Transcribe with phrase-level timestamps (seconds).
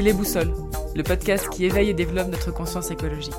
[0.00, 0.54] Les Boussoles,
[0.94, 3.34] le podcast qui éveille et développe notre conscience écologique.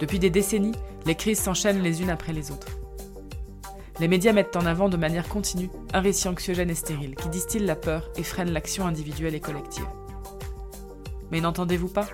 [0.00, 0.74] Depuis des décennies,
[1.06, 2.66] les crises s'enchaînent les unes après les autres.
[4.00, 7.64] Les médias mettent en avant de manière continue un récit anxiogène et stérile qui distille
[7.64, 9.86] la peur et freine l'action individuelle et collective.
[11.30, 12.08] Mais n'entendez-vous pas?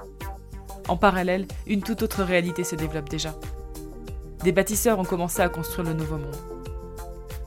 [0.87, 3.35] En parallèle, une toute autre réalité se développe déjà.
[4.45, 6.37] Des bâtisseurs ont commencé à construire le nouveau monde.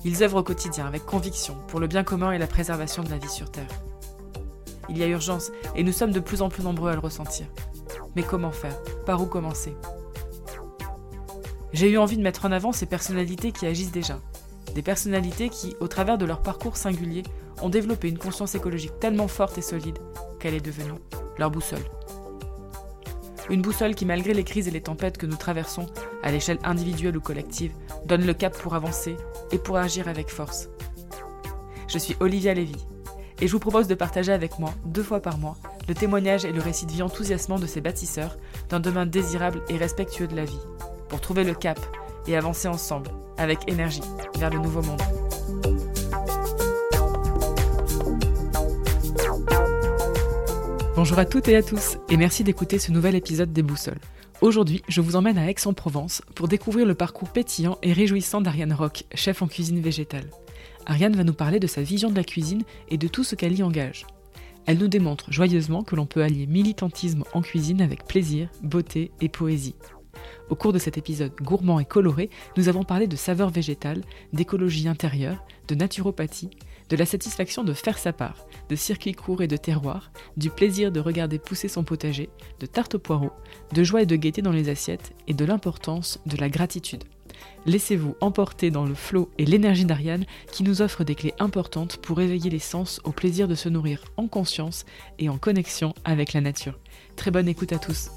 [0.03, 3.19] Ils œuvrent au quotidien avec conviction pour le bien commun et la préservation de la
[3.19, 3.69] vie sur Terre.
[4.89, 7.45] Il y a urgence et nous sommes de plus en plus nombreux à le ressentir.
[8.15, 8.77] Mais comment faire?
[9.05, 9.75] Par où commencer?
[11.71, 14.19] J'ai eu envie de mettre en avant ces personnalités qui agissent déjà.
[14.75, 17.23] Des personnalités qui, au travers de leur parcours singulier,
[17.61, 19.97] ont développé une conscience écologique tellement forte et solide
[20.39, 20.99] qu'elle est devenue
[21.37, 21.83] leur boussole.
[23.49, 25.87] Une boussole qui, malgré les crises et les tempêtes que nous traversons,
[26.21, 27.73] à l'échelle individuelle ou collective,
[28.05, 29.17] donne le cap pour avancer
[29.51, 30.69] et pour agir avec force.
[31.87, 32.85] Je suis Olivia Lévy
[33.43, 35.57] et je vous propose de partager avec moi, deux fois par mois,
[35.89, 38.37] le témoignage et le récit de vie enthousiasmant de ces bâtisseurs
[38.69, 40.61] d'un demain désirable et respectueux de la vie,
[41.09, 41.77] pour trouver le cap
[42.25, 43.99] et avancer ensemble, avec énergie,
[44.37, 45.01] vers le nouveau monde.
[50.95, 53.99] Bonjour à toutes et à tous, et merci d'écouter ce nouvel épisode des Boussoles.
[54.41, 59.05] Aujourd'hui, je vous emmène à Aix-en-Provence pour découvrir le parcours pétillant et réjouissant d'Ariane Rock,
[59.13, 60.29] chef en cuisine végétale.
[60.85, 63.57] Ariane va nous parler de sa vision de la cuisine et de tout ce qu'elle
[63.57, 64.05] y engage.
[64.65, 69.29] Elle nous démontre joyeusement que l'on peut allier militantisme en cuisine avec plaisir, beauté et
[69.29, 69.75] poésie.
[70.49, 74.03] Au cours de cet épisode gourmand et coloré, nous avons parlé de saveurs végétales,
[74.33, 76.49] d'écologie intérieure, de naturopathie,
[76.89, 80.91] de la satisfaction de faire sa part, de circuits courts et de terroirs, du plaisir
[80.91, 82.29] de regarder pousser son potager,
[82.59, 83.33] de tarte aux poireaux,
[83.73, 87.03] de joie et de gaieté dans les assiettes et de l'importance de la gratitude.
[87.65, 92.21] Laissez-vous emporter dans le flot et l'énergie d'Ariane qui nous offre des clés importantes pour
[92.21, 94.85] éveiller les sens au plaisir de se nourrir en conscience
[95.19, 96.79] et en connexion avec la nature.
[97.15, 98.09] Très bonne écoute à tous.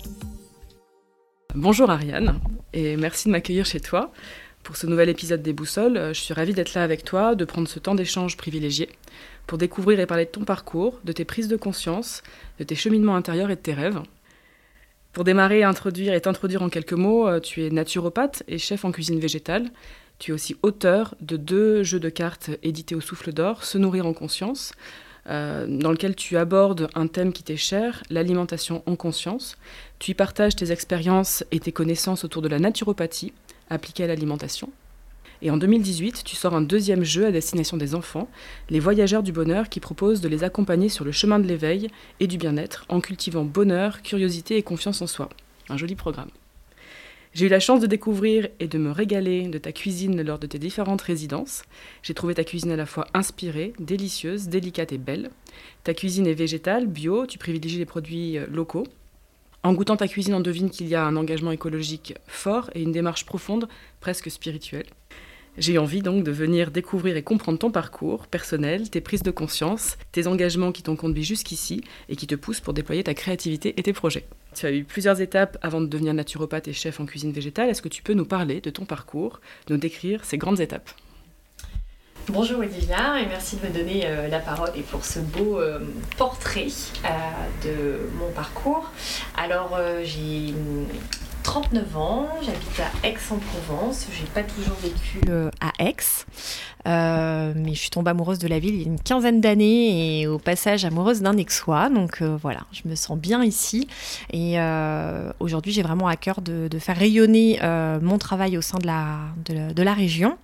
[1.55, 2.41] Bonjour Ariane
[2.73, 4.13] et merci de m'accueillir chez toi.
[4.67, 7.69] Pour ce nouvel épisode des Boussoles, je suis ravie d'être là avec toi, de prendre
[7.69, 8.89] ce temps d'échange privilégié
[9.47, 12.25] pour découvrir et parler de ton parcours, de tes prises de conscience,
[12.59, 14.01] de tes cheminements intérieurs et de tes rêves.
[15.13, 18.91] Pour démarrer, introduire et t'introduire en quelques mots, euh, tu es naturopathe et chef en
[18.91, 19.71] cuisine végétale.
[20.19, 24.05] Tu es aussi auteur de deux jeux de cartes édités au souffle d'or, Se nourrir
[24.05, 24.73] en conscience,
[25.29, 29.57] euh, dans lequel tu abordes un thème qui t'est cher, l'alimentation en conscience.
[30.01, 33.33] Tu y partages tes expériences et tes connaissances autour de la naturopathie
[33.71, 34.71] appliquée à l'alimentation.
[35.43, 38.29] Et en 2018, tu sors un deuxième jeu à destination des enfants,
[38.71, 41.89] Les Voyageurs du Bonheur, qui propose de les accompagner sur le chemin de l'éveil
[42.21, 45.29] et du bien-être en cultivant bonheur, curiosité et confiance en soi.
[45.69, 46.31] Un joli programme.
[47.37, 50.47] J'ai eu la chance de découvrir et de me régaler de ta cuisine lors de
[50.47, 51.65] tes différentes résidences.
[52.03, 55.29] J'ai trouvé ta cuisine à la fois inspirée, délicieuse, délicate et belle.
[55.85, 58.87] Ta cuisine est végétale, bio, tu privilégies les produits euh, locaux.
[59.67, 62.93] En goûtant ta cuisine, on devine qu'il y a un engagement écologique fort et une
[62.93, 63.67] démarche profonde,
[63.99, 64.87] presque spirituelle.
[65.59, 69.99] J'ai envie donc de venir découvrir et comprendre ton parcours personnel, tes prises de conscience,
[70.13, 73.83] tes engagements qui t'ont conduit jusqu'ici et qui te poussent pour déployer ta créativité et
[73.83, 74.29] tes projets.
[74.55, 77.69] Tu as eu plusieurs étapes avant de devenir naturopathe et chef en cuisine végétale.
[77.69, 80.93] Est-ce que tu peux nous parler de ton parcours, nous décrire ces grandes étapes?
[82.29, 85.79] Bonjour Olivia et merci de me donner euh, la parole et pour ce beau euh,
[86.19, 86.67] portrait
[87.05, 87.09] euh,
[87.63, 88.91] de mon parcours.
[89.37, 90.53] Alors j'ai
[91.47, 94.09] 39 ans, j'habite à Aix-en-Provence.
[94.13, 95.95] J'ai pas toujours vécu euh, à Aix,
[96.89, 100.23] euh, mais je suis tombée amoureuse de la ville il y a une quinzaine d'années
[100.23, 101.89] et au passage amoureuse d'un Aixois.
[101.89, 103.87] Donc euh, voilà, je me sens bien ici.
[104.33, 104.57] Et
[105.39, 107.61] aujourd'hui, j'ai vraiment à cœur de, faire rayonner
[108.03, 110.37] mon travail au sein de la, de région.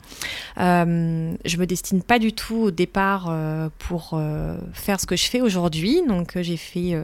[0.56, 3.34] je me destine pas du tout au départ
[3.78, 4.20] pour
[4.72, 6.00] faire ce que je fais aujourd'hui.
[6.06, 7.02] Donc j'ai fait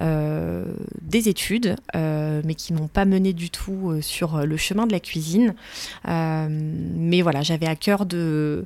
[0.00, 4.92] des études, mais qui m'ont pas mené du tout euh, sur euh, le chemin de
[4.92, 5.54] la cuisine.
[6.08, 8.64] Euh, mais voilà, j'avais à cœur de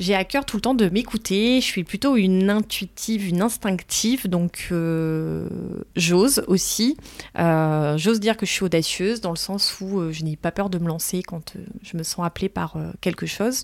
[0.00, 1.60] j'ai à cœur tout le temps de m'écouter.
[1.60, 5.46] Je suis plutôt une intuitive, une instinctive, donc euh,
[5.94, 6.96] j'ose aussi.
[7.38, 10.52] Euh, j'ose dire que je suis audacieuse dans le sens où euh, je n'ai pas
[10.52, 11.52] peur de me lancer quand
[11.82, 13.62] je me sens appelée par quelque chose.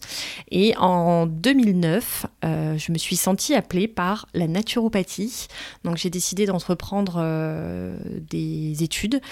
[0.51, 5.49] Et en 2009, je me suis sentie appelée par la naturopathie.
[5.85, 7.25] Donc j'ai décidé d'entreprendre
[8.31, 9.23] des études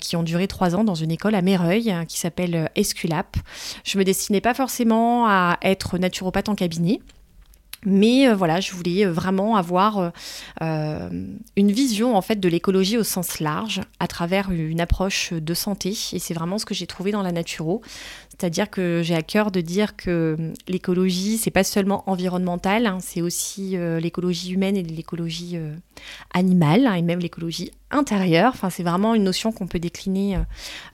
[0.00, 3.36] qui ont duré trois ans dans une école à Méreuil qui s'appelle Esculap.
[3.84, 7.00] Je me destinais pas forcément à être naturopathe en cabinet.
[7.84, 10.10] Mais voilà, je voulais vraiment avoir
[10.60, 15.94] une vision en fait de l'écologie au sens large à travers une approche de santé
[16.12, 17.82] et c'est vraiment ce que j'ai trouvé dans la naturo.
[18.38, 23.22] C'est-à-dire que j'ai à cœur de dire que l'écologie, c'est pas seulement environnemental, hein, c'est
[23.22, 25.74] aussi euh, l'écologie humaine et l'écologie euh,
[26.34, 28.52] animale, hein, et même l'écologie intérieure.
[28.54, 30.38] Enfin, c'est vraiment une notion qu'on peut décliner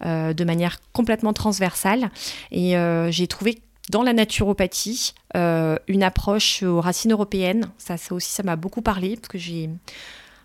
[0.04, 2.10] euh, de manière complètement transversale.
[2.52, 2.74] Et
[3.10, 3.60] j'ai trouvé
[3.92, 7.70] dans la naturopathie une approche aux racines européennes.
[7.78, 9.70] Ça, ça aussi, ça m'a beaucoup parlé parce que j'ai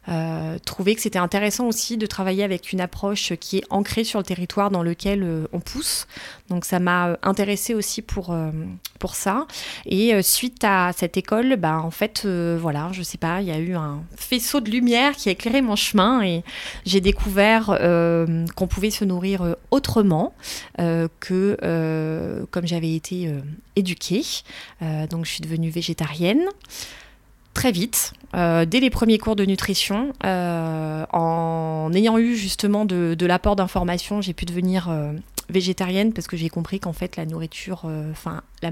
[0.09, 4.19] euh, trouver que c'était intéressant aussi de travailler avec une approche qui est ancrée sur
[4.19, 6.07] le territoire dans lequel euh, on pousse.
[6.49, 8.35] Donc ça m'a euh, intéressé aussi pour,
[8.99, 9.47] pour ça.
[9.85, 13.59] Et suite à cette école, bah, en fait, voilà, je sais pas, il y a
[13.59, 16.43] eu un faisceau de lumière qui a éclairé mon chemin et
[16.85, 17.77] j'ai découvert
[18.55, 20.33] qu'on pouvait se nourrir autrement
[21.19, 23.31] que comme j'avais été
[23.75, 24.23] éduquée.
[25.09, 26.45] donc je suis devenue végétarienne
[27.57, 30.13] très vite, euh, dès les premiers cours de nutrition.
[30.23, 35.11] Euh, en ayant eu justement de, l'apport d'informations, j'ai pu devenir euh,
[35.49, 37.89] végétarienne parce que j'ai compris qu'en fait la nourriture,
[38.61, 38.69] les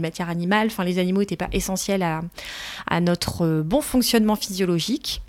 [0.00, 5.22] matières animales, enfin les animaux n'étaient pas essentiels à notre bon fonctionnement physiologique.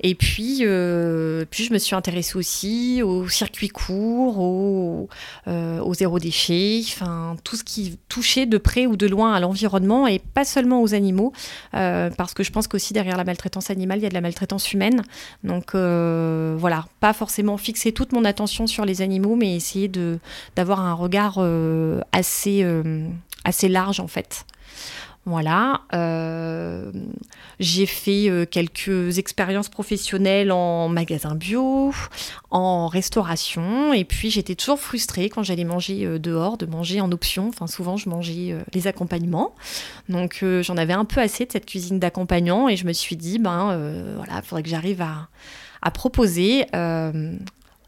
[0.00, 5.08] Et puis, euh, puis je me suis intéressée aussi aux circuits courts, au,
[5.48, 10.06] euh, zéro déchet, enfin tout ce qui touchait de près ou de loin à l'environnement
[10.06, 11.32] et pas seulement aux animaux,
[11.74, 14.20] euh, parce que je pense qu'aussi derrière la maltraitance animale, il y a de la
[14.20, 15.02] maltraitance humaine.
[15.44, 19.90] Donc voilà, pas forcément fixer toute mon attention sur les animaux, mais essayer
[20.56, 21.38] d'avoir un regard
[22.12, 22.64] assez
[23.68, 24.44] large en fait.
[25.26, 25.82] Voilà.
[25.92, 26.90] Euh,
[27.58, 31.92] j'ai fait euh, quelques expériences professionnelles en magasin bio,
[32.50, 37.12] en restauration, et puis j'étais toujours frustrée quand j'allais manger euh, dehors, de manger en
[37.12, 37.48] option.
[37.48, 39.54] Enfin, souvent, je mangeais les accompagnements.
[40.08, 43.38] Donc, j'en avais un peu assez de cette cuisine d'accompagnant, et je me suis dit,
[43.38, 43.76] ben
[44.16, 45.28] voilà, il faudrait que j'arrive à,
[45.82, 46.64] à proposer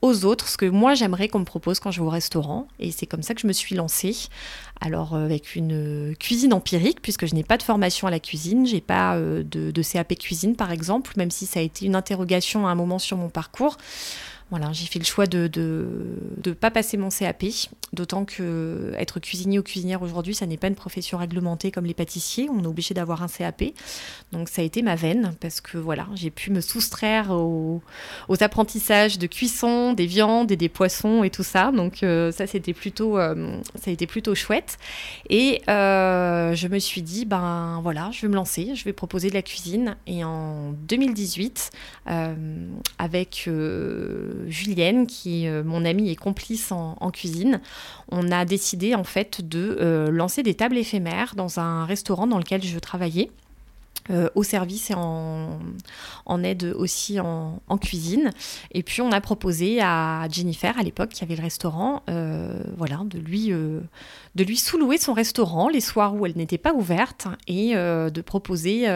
[0.03, 2.69] aux autres ce que moi j'aimerais qu'on me propose quand je vais au restaurant.
[2.81, 4.17] Et c'est comme ça que je me suis lancée.
[4.81, 8.67] Alors euh, avec une cuisine empirique, puisque je n'ai pas de formation à la cuisine,
[8.67, 11.95] j'ai pas euh, de, de, CAP cuisine par exemple, même si ça a été une
[11.95, 13.79] interrogation à un moment sur mon parcours.
[14.53, 15.49] Voilà, j'ai fait le choix de
[16.45, 17.45] ne pas passer mon CAP,
[17.95, 21.95] d'autant que être cuisinier ou cuisinière aujourd'hui, ça n'est pas une profession réglementée comme les
[21.95, 23.65] pâtissiers, on est obligé d'avoir un CAP.
[24.31, 27.81] Donc ça a été ma veine, parce que voilà, j'ai pu me soustraire aux,
[28.41, 31.73] apprentissages de cuisson, des viandes et des poissons et tout ça.
[31.73, 34.77] Donc euh, ça, c'était plutôt, euh, ça a été plutôt chouette.
[35.31, 39.31] Et euh, je me suis dit, ben voilà, je vais me lancer, je vais proposer
[39.31, 39.97] de la cuisine.
[40.07, 41.71] Et en 2018,
[42.99, 43.49] avec
[44.49, 47.61] Julienne, qui euh, mon amie et complice en, cuisine,
[48.11, 52.39] on a décidé en fait de euh, lancer des tables éphémères dans un restaurant dans
[52.39, 53.31] lequel je travaillais.
[54.11, 55.61] Euh, au service et en,
[56.43, 58.31] aide aussi en, cuisine.
[58.73, 62.03] Et puis on a proposé à Jennifer, à l'époque, qui avait le restaurant,
[62.77, 67.29] voilà, de lui, de lui sous-louer son restaurant les soirs où elle n'était pas ouverte
[67.47, 68.89] et de proposer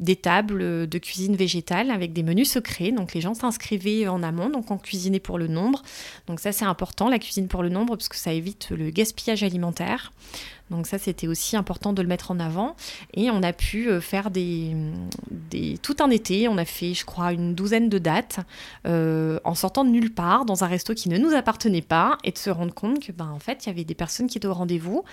[0.00, 2.92] des tables de cuisine végétale avec des menus secrets.
[2.92, 5.82] Donc les gens s'inscrivaient en amont, donc on cuisinait pour le nombre.
[6.26, 9.42] Donc ça c'est important, la cuisine pour le nombre, parce que ça évite le gaspillage
[9.42, 10.12] alimentaire.
[10.70, 12.74] Donc ça, c'était aussi important de le mettre en avant.
[13.12, 14.74] Et on a pu euh, faire des,
[15.30, 16.48] des, tout un été.
[16.48, 18.40] On a fait, je crois, une douzaine de dates
[18.86, 22.32] euh, en sortant de nulle part dans un resto qui ne nous appartenait pas et
[22.32, 24.48] de se rendre compte que, ben, en fait, il y avait des personnes qui étaient
[24.48, 25.04] au rendez-vous.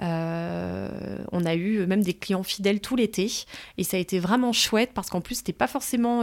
[0.00, 3.30] Euh, on a eu même des clients fidèles tout l'été
[3.78, 6.22] et ça a été vraiment chouette parce qu'en plus, c'était pas forcément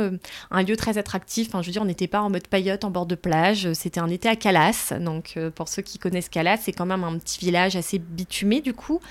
[0.52, 1.50] un lieu très attractif.
[1.50, 3.74] Enfin, je veux dire, on n'était pas en mode paillote en bord de plage.
[3.74, 4.94] C'était un été à Calas.
[5.02, 8.74] Donc, pour ceux qui connaissent Calas, c'est quand même un petit village assez bitumé du
[8.78, 9.02] coup.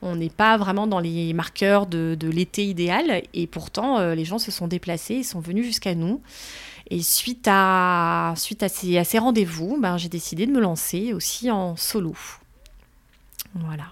[0.00, 4.38] On n'est pas vraiment dans les marqueurs de, l'été idéal et pourtant euh, les gens
[4.38, 6.22] se sont déplacés, ils sont venus jusqu'à nous.
[6.88, 11.76] Et suite à, suite à ces, rendez-vous, ben, j'ai décidé de me lancer aussi en
[11.76, 12.14] solo.
[13.54, 13.84] Voilà.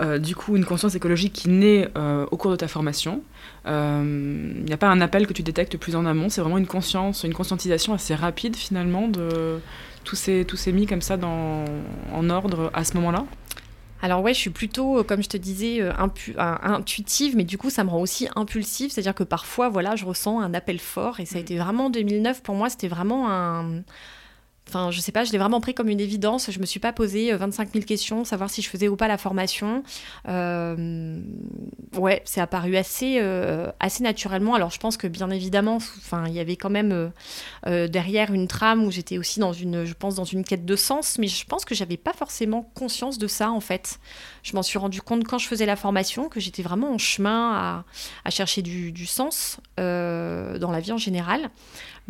[0.00, 3.22] Euh, du coup, une conscience écologique qui naît euh, au cours de ta formation.
[3.66, 6.66] Il n'y a pas un appel que tu détectes plus en amont, c'est vraiment une
[6.66, 9.60] conscience, une conscientisation assez rapide finalement de
[10.04, 13.26] tous ces, tous ces mis comme ça en ordre à ce moment-là?
[14.02, 15.92] Alors ouais, je suis plutôt, euh, comme je te disais, euh,
[16.38, 18.90] intuitive, mais du coup, ça me rend aussi impulsive.
[18.90, 21.20] C'est-à-dire que parfois, voilà, je ressens un appel fort.
[21.20, 21.42] Et ça a mm.
[21.42, 23.82] été vraiment 2009, pour moi, c'était vraiment un...
[24.70, 26.48] Enfin, je sais pas, je l'ai vraiment pris comme une évidence.
[26.48, 29.18] Je me suis pas posé 25 000 questions, savoir si je faisais ou pas la
[29.18, 29.82] formation.
[30.28, 33.18] ouais, c'est apparu assez,
[33.80, 34.54] assez naturellement.
[34.54, 37.10] Alors, je pense que bien évidemment, enfin, il y avait quand même
[37.66, 41.18] derrière une trame où j'étais aussi dans une, je pense, dans une quête de sens,
[41.18, 43.98] mais je pense que j'avais pas forcément conscience de ça en fait.
[44.42, 47.84] Je m'en suis rendu compte quand je faisais la formation que j'étais vraiment en chemin
[48.24, 51.50] à, chercher du, sens dans la vie en général.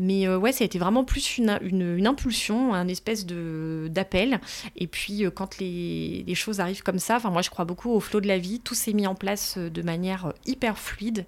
[0.00, 4.40] Mais euh, ouais, ça a été vraiment plus une, une, impulsion, un espèce de d'appel.
[4.76, 7.90] Et puis euh, quand les, les, choses arrivent comme ça, enfin moi je crois beaucoup
[7.90, 8.60] au flot de la vie.
[8.60, 11.26] Tout s'est mis en place euh, de manière hyper fluide.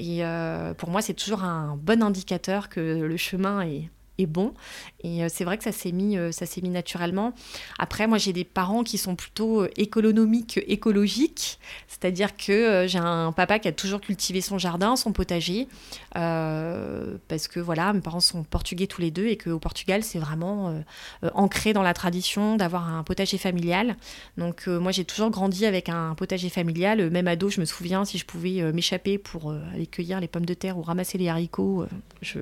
[0.00, 0.22] Et
[0.78, 4.52] pour moi, c'est toujours un bon indicateur que le chemin est est bon.
[5.02, 7.32] Et euh, c'est vrai que ça s'est mis, euh, ça s'est mis naturellement.
[7.78, 11.58] Après, moi, j'ai des parents qui sont plutôt euh, économiques, écologiques.
[11.86, 15.68] C'est-à-dire que j'ai un papa qui a toujours cultivé son jardin, son potager.
[16.12, 20.82] parce que voilà, mes parents sont portugais tous les deux et qu'au Portugal, c'est vraiment
[21.34, 23.96] ancré dans la tradition d'avoir un potager familial.
[24.36, 27.10] Donc, moi, j'ai toujours grandi avec un potager familial.
[27.10, 30.54] Même ado, je me souviens, si je pouvais m'échapper pour aller cueillir les pommes de
[30.54, 31.86] terre ou ramasser les haricots,
[32.22, 32.40] je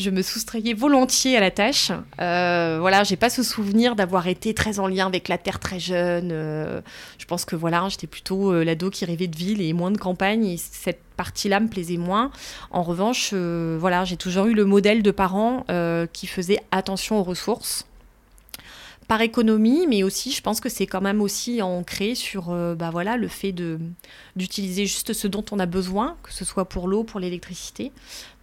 [0.00, 1.92] je me soustrayais volontiers à la tâche.
[2.20, 5.78] Euh, voilà, j'ai pas ce souvenir d'avoir été très en lien avec la terre très
[5.78, 6.30] jeune.
[6.32, 6.80] Euh,
[7.18, 9.98] je pense que voilà, j'étais plutôt euh, l'ado qui rêvait de ville et moins de
[9.98, 10.46] campagne.
[10.46, 12.30] Et cette partie-là me plaisait moins.
[12.70, 15.66] En revanche, voilà, j'ai toujours eu le modèle de parents
[16.14, 17.84] qui faisaient attention aux ressources
[19.10, 22.92] par économie, mais aussi je pense que c'est quand même aussi ancré sur euh, bah
[23.16, 23.80] le fait de,
[24.36, 27.90] d'utiliser juste ce dont on a besoin, que ce soit pour l'eau, pour l'électricité.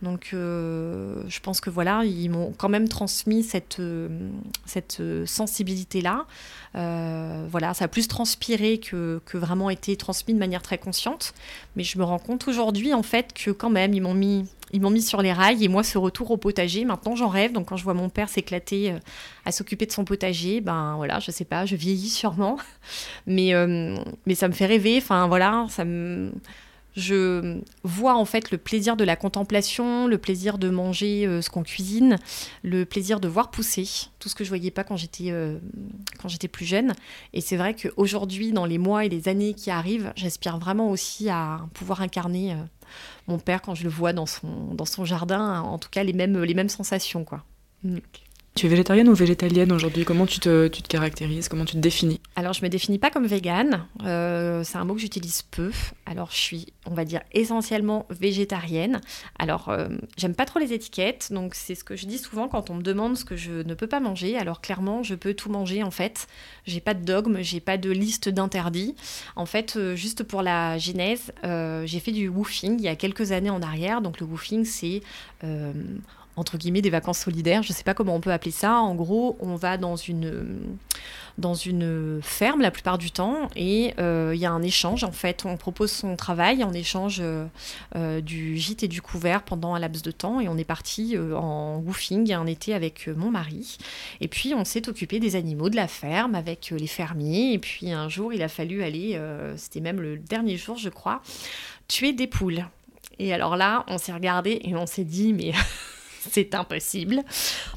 [0.02, 4.30] Donc euh, je pense que voilà, ils m'ont quand même transmis cette, euh,
[4.66, 6.26] cette sensibilité-là.
[6.74, 11.34] voilà, ça a plus transpiré que, que vraiment été transmis de manière très consciente.
[11.76, 14.82] Mais je me rends compte aujourd'hui en fait que quand même ils m'ont mis ils
[14.82, 17.54] m'ont mis sur les rails et moi ce retour au potager, maintenant j'en rêve.
[17.54, 19.00] Donc quand je vois mon père s'éclater euh,
[19.46, 22.58] à s'occuper de son potager, ben voilà, je sais pas, je vieillis sûrement,
[23.28, 24.98] mais euh, mais ça me fait rêver.
[24.98, 26.32] Enfin voilà, ça me
[26.98, 31.50] je vois en fait le plaisir de la contemplation, le plaisir de manger euh, ce
[31.50, 32.18] qu'on cuisine,
[32.64, 33.88] le plaisir de voir pousser
[34.20, 35.34] tout ce que je voyais pas quand j'étais
[36.20, 36.94] quand j'étais plus jeune.
[37.34, 41.30] Et c'est vrai qu'aujourd'hui, dans les mois et les années qui arrivent, j'aspire vraiment aussi
[41.30, 42.58] à pouvoir incarner
[43.28, 46.14] mon père quand je le vois dans son, dans son jardin, en tout cas les
[46.14, 47.24] mêmes, les mêmes sensations.
[47.24, 47.44] quoi.
[47.84, 47.98] Mm.
[48.58, 50.04] Tu es végétarienne ou végétalienne aujourd'hui?
[50.04, 51.48] Comment tu te, tu te, caractérises?
[51.48, 52.20] Comment tu te définis?
[52.36, 53.86] Alors, je me définis pas comme végane.
[54.04, 55.70] Euh, c'est un mot que j'utilise peu.
[56.08, 59.00] Alors, je suis, on va dire, essentiellement végétarienne.
[59.38, 61.32] Alors, euh, j'aime pas trop les étiquettes.
[61.32, 63.76] Donc, c'est ce que je dis souvent quand on me demande ce que je ne
[63.76, 64.40] peux pas manger.
[64.40, 66.26] Alors, clairement, je peux tout manger en fait.
[66.66, 68.96] J'ai pas de dogme, j'ai pas de liste d'interdits.
[69.36, 73.34] En fait, euh, juste pour la genèse, j'ai fait du woofing il y a quelques
[73.34, 74.02] années en arrière.
[74.02, 75.04] Donc, le woofing, c'est
[76.38, 78.80] entre guillemets des vacances solidaires, je ne sais pas comment on peut appeler ça.
[78.80, 80.60] En gros, on va dans une,
[81.40, 85.12] dans une ferme la plupart du temps et euh, il y a un échange en
[85.12, 85.46] fait.
[85.46, 87.46] On propose son travail en échange euh,
[87.96, 91.18] euh, du gîte et du couvert pendant un laps de temps et on est parti
[91.18, 93.78] en woofing un été avec mon mari.
[94.22, 97.92] Et puis on s'est occupé des animaux de la ferme avec les fermiers et puis
[97.92, 99.20] un jour il a fallu aller,
[99.56, 101.22] c'était même le dernier jour je crois,
[101.88, 102.66] tuer des poules.
[103.20, 105.52] Et alors là, on s'est regardé et on s'est dit mais
[106.30, 107.24] c'est impossible.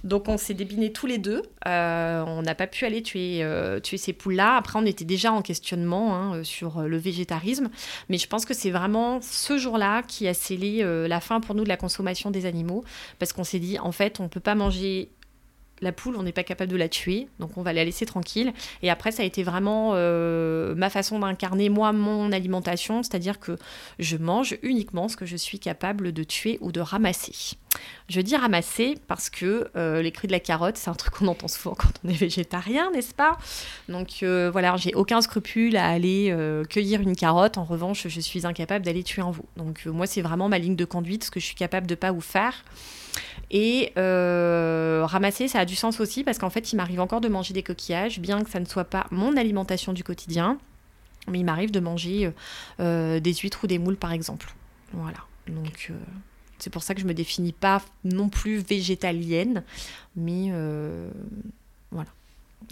[0.04, 1.42] Donc on s'est débiné tous les deux.
[1.66, 4.56] Euh, on n'a pas pu aller tuer, euh, tuer ces poules-là.
[4.56, 7.68] Après, on était déjà en questionnement hein, euh, sur le végétarisme.
[8.08, 11.64] Mais je pense que c'est vraiment ce jour-là qui a scellé la fin pour nous
[11.64, 12.84] de la consommation des animaux.
[13.18, 15.10] Parce qu'on s'est dit, en fait, on ne peut pas manger
[15.82, 18.52] la poule, on n'est pas capable de la tuer, donc on va la laisser tranquille.
[18.82, 23.56] Et après, ça a été vraiment euh, ma façon d'incarner, moi, mon alimentation, c'est-à-dire que
[23.98, 27.56] je mange uniquement ce que je suis capable de tuer ou de ramasser.
[28.08, 31.28] Je dis ramasser parce que euh, les cris de la carotte, c'est un truc qu'on
[31.28, 33.38] entend souvent quand on est végétarien, n'est-ce pas?
[33.88, 36.36] Donc euh, voilà, j'ai aucun scrupule à aller
[36.68, 37.58] cueillir une carotte.
[37.58, 39.46] En revanche, je suis incapable d'aller tuer un veau.
[39.56, 42.12] Donc moi, c'est vraiment ma ligne de conduite, ce que je suis capable de pas
[42.12, 42.64] ou faire.
[43.50, 47.28] Et euh, ramasser, ça a du sens aussi parce qu'en fait, il m'arrive encore de
[47.28, 50.58] manger des coquillages, bien que ça ne soit pas mon alimentation du quotidien.
[51.28, 52.30] Mais il m'arrive de manger euh,
[52.80, 54.54] euh, des huîtres ou des moules, par exemple.
[54.92, 55.18] Voilà.
[55.48, 55.92] Donc,
[56.58, 59.64] c'est pour ça que je me définis pas non plus végétalienne,
[60.16, 60.52] mais
[61.90, 62.10] voilà,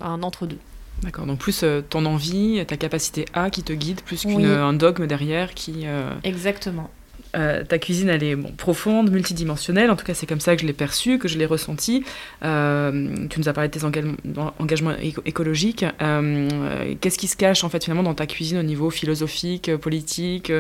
[0.00, 0.58] un entre-deux.
[1.02, 5.54] D'accord, donc plus ton envie, ta capacité à qui te guide, plus qu'un dogme derrière
[5.54, 5.86] qui...
[6.22, 6.90] Exactement.
[7.36, 9.90] Euh, ta cuisine, elle est profonde, multidimensionnelle.
[9.90, 12.04] En tout cas, c'est comme ça que je l'ai perçue, que je l'ai ressentie.
[12.44, 14.92] Euh, tu nous as parlé de tes engagements,
[15.24, 15.84] écologiques.
[16.00, 20.50] Euh, qu'est-ce qui se cache en fait finalement dans ta cuisine au niveau philosophique, politique?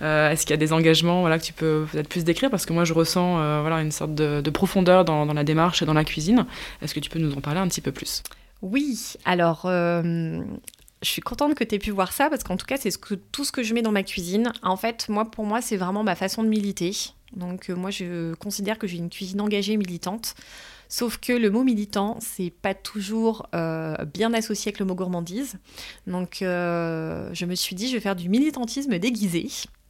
[0.00, 2.50] Est-ce qu'il y a des engagements voilà, que tu peux peut-être plus décrire?
[2.50, 5.94] Parce que moi, je ressens voilà, une sorte de, profondeur dans, la démarche et dans
[5.94, 6.46] la cuisine.
[6.82, 8.22] Est-ce que tu peux nous en parler un petit peu plus?
[8.62, 9.68] Oui, alors
[11.04, 12.90] je suis contente que tu aies pu voir ça parce qu'en tout cas, c'est
[13.30, 14.52] tout ce que je mets dans ma cuisine.
[14.62, 16.92] En fait, moi, pour moi, c'est vraiment ma façon de militer.
[17.36, 20.34] Donc, euh, moi, je considère que j'ai une cuisine engagée militante.
[20.88, 25.58] Sauf que le mot militant, c'est pas toujours euh, bien associé avec le mot gourmandise.
[26.06, 29.48] Donc, euh, je me suis dit, je vais faire du militantisme déguisé.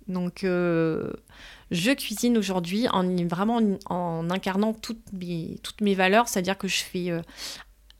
[0.09, 6.69] Donc, je cuisine aujourd'hui en vraiment en incarnant toutes mes, toutes mes valeurs, c'est-à-dire que
[6.69, 7.11] je fais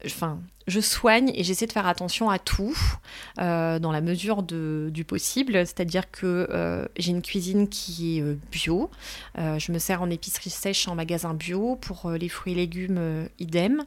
[0.05, 2.77] enfin, je soigne et j'essaie de faire attention à tout
[3.39, 5.55] euh, dans la mesure du possible.
[5.67, 8.91] C'est-à-dire que euh, j'ai une cuisine qui est euh, bio.
[9.37, 11.77] je me sers en épicerie sèche en magasin bio.
[11.77, 13.85] Pour les fruits et légumes, idem.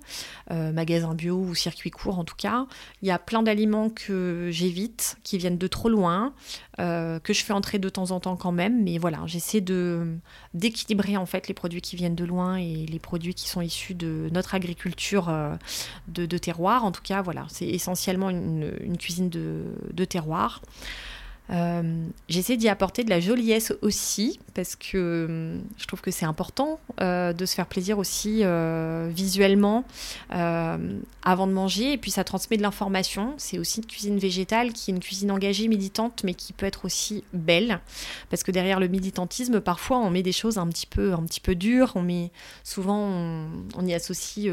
[0.50, 2.68] magasin bio ou circuit court en tout cas.
[3.02, 6.34] Il y a plein d'aliments que j'évite, qui viennent de trop loin,
[6.78, 8.84] que je fais entrer de temps en temps quand même.
[8.84, 10.16] Mais voilà, j'essaie de
[10.54, 13.94] d'équilibrer en fait les produits qui viennent de loin et les produits qui sont issus
[13.94, 15.32] de notre agriculture
[16.08, 20.62] de, de terroir en tout cas, voilà, c'est essentiellement une, cuisine de, terroir.
[21.50, 26.26] Euh, j'essaie d'y apporter de la joliesse aussi, parce que hum, je trouve que c'est
[26.26, 29.86] important euh, de se faire plaisir aussi euh, visuellement
[30.30, 33.34] avant de manger, et puis ça transmet de l'information.
[33.38, 36.86] C'est aussi une cuisine végétale qui est une cuisine engagée, militante, mais qui peut être
[36.86, 37.80] aussi belle,
[38.30, 41.42] parce que derrière le militantisme, parfois on met des choses un petit peu, un petit
[41.42, 42.32] peu dures, on met
[42.64, 44.52] souvent on, on y associe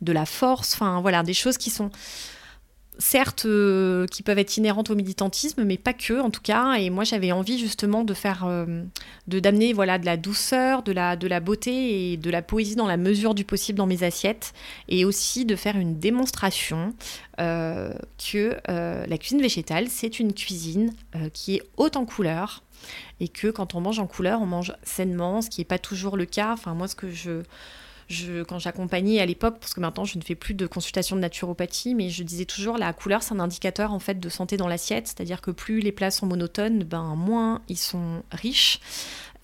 [0.00, 1.90] de la force, enfin voilà, des choses qui sont
[2.98, 6.74] certes euh, qui peuvent être inhérentes au militantisme, mais pas que en tout cas.
[6.74, 8.84] Et moi j'avais envie justement de faire, euh,
[9.26, 12.76] de d'amener voilà de la douceur, de la de la beauté et de la poésie
[12.76, 14.52] dans la mesure du possible dans mes assiettes,
[14.88, 16.94] et aussi de faire une démonstration
[17.40, 20.92] euh, que la cuisine végétale c'est une cuisine
[21.32, 22.62] qui est haute en couleurs
[23.20, 26.16] et que quand on mange en couleur, on mange sainement, ce qui n'est pas toujours
[26.16, 26.52] le cas.
[26.52, 27.42] Enfin moi ce que je
[28.48, 31.94] quand j'accompagnais à l'époque, parce que maintenant je ne fais plus de consultation de naturopathie,
[31.94, 35.06] mais je disais toujours la couleur c'est un indicateur en fait de santé dans l'assiette,
[35.08, 38.80] c'est-à-dire que plus les plats sont monotones, ben moins ils sont riches.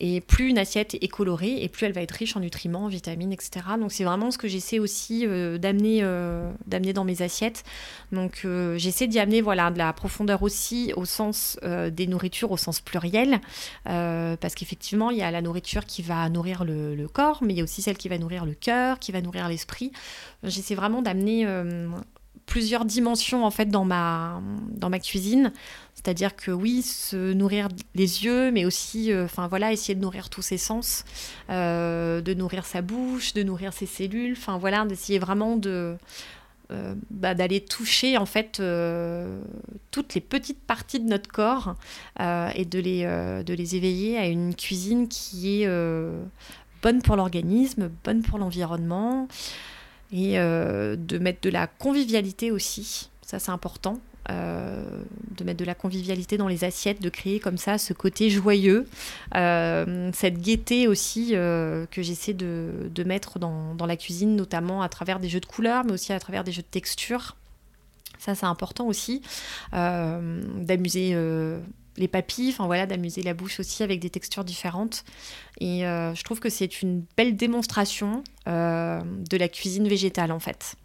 [0.01, 2.89] Et plus une assiette est colorée, et plus elle va être riche en nutriments, en
[2.89, 3.51] vitamines, etc.
[3.79, 7.65] Donc c'est vraiment ce que j'essaie aussi euh, d'amener, euh, d'amener dans mes assiettes.
[8.11, 12.57] Donc euh, j'essaie d'y amener voilà, de la profondeur aussi au sens des nourritures, au
[12.57, 13.41] sens pluriel.
[13.85, 17.61] parce qu'effectivement, il y a la nourriture qui va nourrir le, corps, mais il y
[17.61, 19.93] a aussi celle qui va nourrir le cœur, qui va nourrir l'esprit.
[20.45, 21.47] J'essaie vraiment d'amener
[22.47, 24.41] plusieurs dimensions en fait dans ma
[25.03, 25.53] cuisine.
[26.03, 30.31] C'est-à-dire que oui, se nourrir les yeux, mais aussi, euh, enfin voilà, essayer de nourrir
[30.31, 31.05] tous ses sens,
[31.51, 35.97] euh, de nourrir sa bouche, de nourrir ses cellules, enfin d'essayer vraiment de
[36.71, 38.63] euh, bah, d'aller toucher en fait
[39.91, 41.75] toutes les petites parties de notre corps
[42.19, 45.69] et de les éveiller à une cuisine qui est
[46.83, 49.29] bonne pour l'organisme, bonne pour l'environnement
[50.13, 53.11] et de mettre de la convivialité aussi.
[53.21, 54.01] Ça, c'est important.
[54.31, 55.03] Euh,
[55.37, 58.87] de mettre de la convivialité dans les assiettes, de créer comme ça ce côté joyeux,
[59.35, 64.91] euh, cette gaieté aussi euh, que j'essaie de, mettre dans, dans, la cuisine, notamment à
[64.91, 67.37] travers des jeux de couleurs, mais aussi à travers des jeux de textures.
[68.19, 69.23] Ça, c'est important aussi,
[69.73, 71.17] d'amuser
[71.97, 75.05] les papilles, enfin voilà, d'amuser la bouche aussi avec des textures différentes.
[75.59, 80.77] Et je trouve que c'est une belle démonstration de la cuisine végétale en fait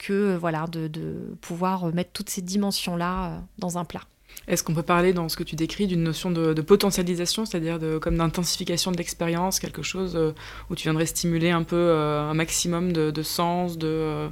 [0.00, 4.02] que euh, voilà, de, pouvoir mettre toutes ces dimensions-là euh, dans un plat.
[4.48, 8.16] Est-ce qu'on peut parler dans ce que tu décris d'une notion de, potentialisation, c'est-à-dire comme
[8.16, 10.32] d'intensification de l'expérience, quelque chose euh,
[10.70, 14.28] où tu viendrais stimuler un peu un maximum de, sens, de,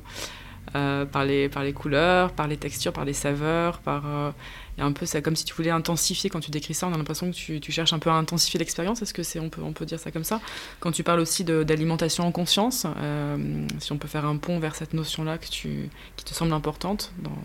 [0.73, 4.35] par, les, par les couleurs, par les textures, par les saveurs, par
[4.79, 6.87] et un peu, c'est comme si tu voulais intensifier quand tu décris ça.
[6.87, 9.03] On a l'impression que tu, tu, cherches un peu à intensifier l'expérience.
[9.03, 10.41] Est-ce que c'est, on peut, on peut dire ça comme ça?
[10.79, 14.77] Quand tu parles aussi d'alimentation en conscience, euh, si on peut faire un pont vers
[14.77, 15.91] cette notion-là qui
[16.25, 17.37] te semble importante dans,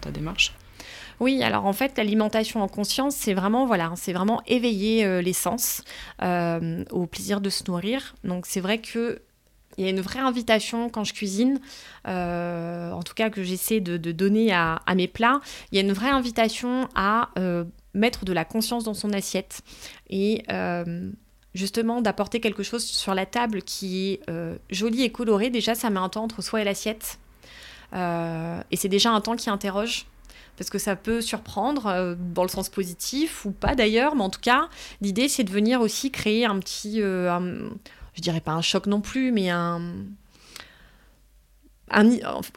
[0.00, 0.54] ta démarche?
[1.20, 5.32] Oui, alors en fait, l'alimentation en conscience, c'est vraiment voilà, c'est vraiment éveiller euh, les
[5.32, 5.82] sens
[6.22, 8.14] euh, au plaisir de se nourrir.
[8.24, 9.20] Donc c'est vrai que
[9.78, 11.60] il y a une vraie invitation quand je cuisine,
[12.06, 15.92] euh, en tout cas que j'essaie de, donner à, mes plats, il y a une
[15.92, 17.64] vraie invitation à euh,
[17.94, 19.62] mettre de la conscience dans son assiette
[20.10, 21.10] et euh,
[21.54, 24.20] justement d'apporter quelque chose sur la table qui est
[24.70, 25.50] joli et coloré.
[25.50, 27.18] Déjà, ça met un temps entre soi et l'assiette.
[27.94, 30.06] et c'est déjà un temps qui interroge
[30.56, 34.40] parce que ça peut surprendre dans le sens positif ou pas d'ailleurs, mais en tout
[34.40, 34.68] cas,
[35.00, 37.00] l'idée c'est de venir aussi créer un petit,
[38.18, 39.80] je dirais pas un choc non plus, mais un,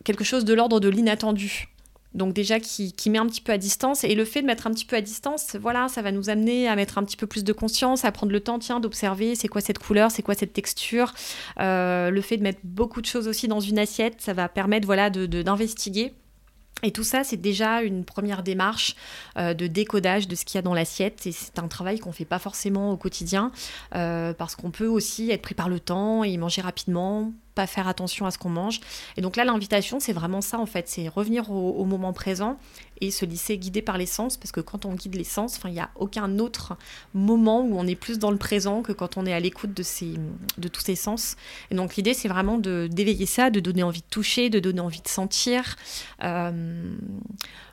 [0.03, 1.67] quelque chose de l'ordre de l'inattendu.
[2.15, 4.03] Donc déjà qui, met un petit peu à distance.
[4.03, 6.67] Et le fait de mettre un petit peu à distance, voilà, ça va nous amener
[6.67, 9.47] à mettre un petit peu plus de conscience, à prendre le temps, tiens, d'observer c'est
[9.47, 11.13] quoi cette couleur, c'est quoi cette texture.
[11.59, 14.87] Euh, le fait de mettre beaucoup de choses aussi dans une assiette, ça va permettre
[14.87, 16.13] voilà, d'investiguer.
[16.83, 18.95] Et tout ça, c'est déjà une première démarche
[19.37, 21.27] euh, de décodage de ce qu'il y a dans l'assiette.
[21.27, 23.51] Et c'est un travail qu'on ne fait pas forcément au quotidien,
[23.95, 27.87] euh, parce qu'on peut aussi être pris par le temps et manger rapidement, pas faire
[27.87, 28.79] attention à ce qu'on mange.
[29.17, 30.87] Et donc là, l'invitation, c'est vraiment ça, en fait.
[30.87, 32.57] C'est revenir au, moment présent
[33.01, 35.71] et se laisser guider par les sens, parce que quand on guide les sens, il
[35.71, 36.77] n'y a aucun autre
[37.13, 39.83] moment où on est plus dans le présent que quand on est à l'écoute de,
[39.83, 40.13] ces,
[40.57, 41.35] de tous ces sens.
[41.71, 45.01] Et donc l'idée, c'est vraiment d'éveiller ça, de donner envie de toucher, de donner envie
[45.01, 45.75] de sentir.
[46.23, 46.93] Euh,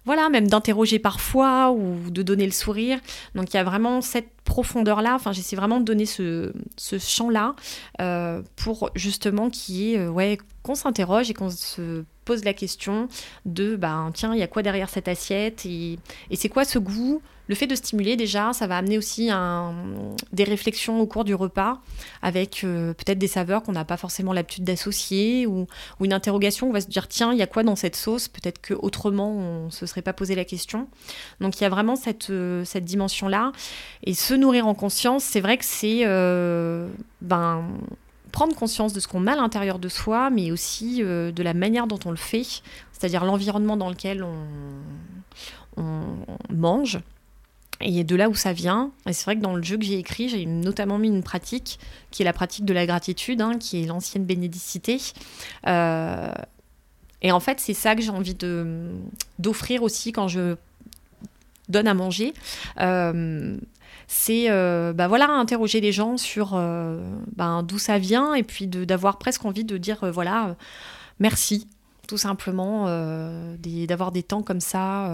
[0.08, 2.98] voilà, même d'interroger parfois ou de donner le sourire.
[3.34, 7.54] Donc il y a vraiment cette profondeur-là, enfin j'essaie vraiment de donner ce, ce champ-là
[8.00, 13.08] euh, pour justement qui euh, ouais, qu'on s'interroge et qu'on se pose la question
[13.46, 15.98] de, bah, tiens, il y a quoi derrière cette assiette et,
[16.30, 17.22] et c'est quoi ce goût?
[17.48, 19.74] Le fait de stimuler déjà, ça va amener aussi un,
[20.34, 21.80] des réflexions au cours du repas
[22.20, 25.66] avec euh, peut-être des saveurs qu'on n'a pas forcément l'habitude d'associer ou,
[26.02, 28.28] une interrogation, on va se dire tiens, il y a quoi dans cette sauce?
[28.28, 30.88] Peut-être qu'autrement on ne se serait pas posé la question.
[31.40, 33.52] Donc il y a vraiment cette, euh, cette dimension-là.
[34.04, 36.86] Et se nourrir en conscience, c'est vrai que c'est euh,
[37.22, 37.64] ben,
[38.38, 41.88] prendre conscience de ce qu'on a à l'intérieur de soi, mais aussi de la manière
[41.88, 42.44] dont on le fait,
[42.92, 44.36] c'est-à-dire l'environnement dans lequel on,
[45.76, 47.00] on mange
[47.80, 49.98] et de là où ça vient, et c'est vrai que dans le jeu que j'ai
[49.98, 51.78] écrit, j'ai notamment mis une pratique
[52.10, 54.98] qui est la pratique de la gratitude, hein, qui est l'ancienne bénédicité.
[55.66, 56.32] Euh,
[57.22, 58.92] et en fait, c'est ça que j'ai envie de,
[59.38, 60.56] d'offrir aussi quand je
[61.68, 62.34] donne à manger.
[62.80, 63.56] Euh,
[64.08, 66.52] c'est euh, bah interroger les gens sur
[67.36, 70.56] ben, d'où ça vient et puis d'avoir presque envie de dire voilà,
[71.20, 71.68] merci,
[72.08, 72.86] tout simplement,
[73.86, 75.10] d'avoir des temps comme ça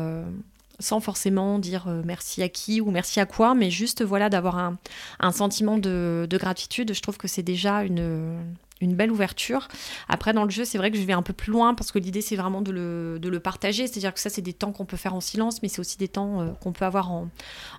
[0.79, 4.59] sans forcément dire euh, merci à qui ou merci à quoi, mais juste voilà d'avoir
[4.59, 4.77] un,
[5.21, 6.93] un, sentiment de, de, gratitude.
[6.93, 8.39] Je trouve que c'est déjà une,
[8.85, 9.69] une belle ouverture.
[10.09, 11.99] Après, dans le jeu, c'est vrai que je vais un peu plus loin parce que
[11.99, 13.87] l'idée, c'est vraiment de le, de le partager.
[13.87, 16.09] C'est-à-dire que ça, c'est des temps qu'on peut faire en silence, mais c'est aussi des
[16.09, 17.29] temps euh, qu'on peut avoir en,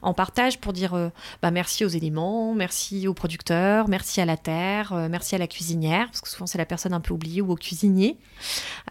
[0.01, 1.09] en, partage pour dire euh,
[1.41, 5.47] bah, merci aux éléments, merci aux producteurs, merci à la terre, euh, merci à la
[5.47, 8.17] cuisinière, parce que souvent, c'est la personne un peu oubliée ou au cuisinier.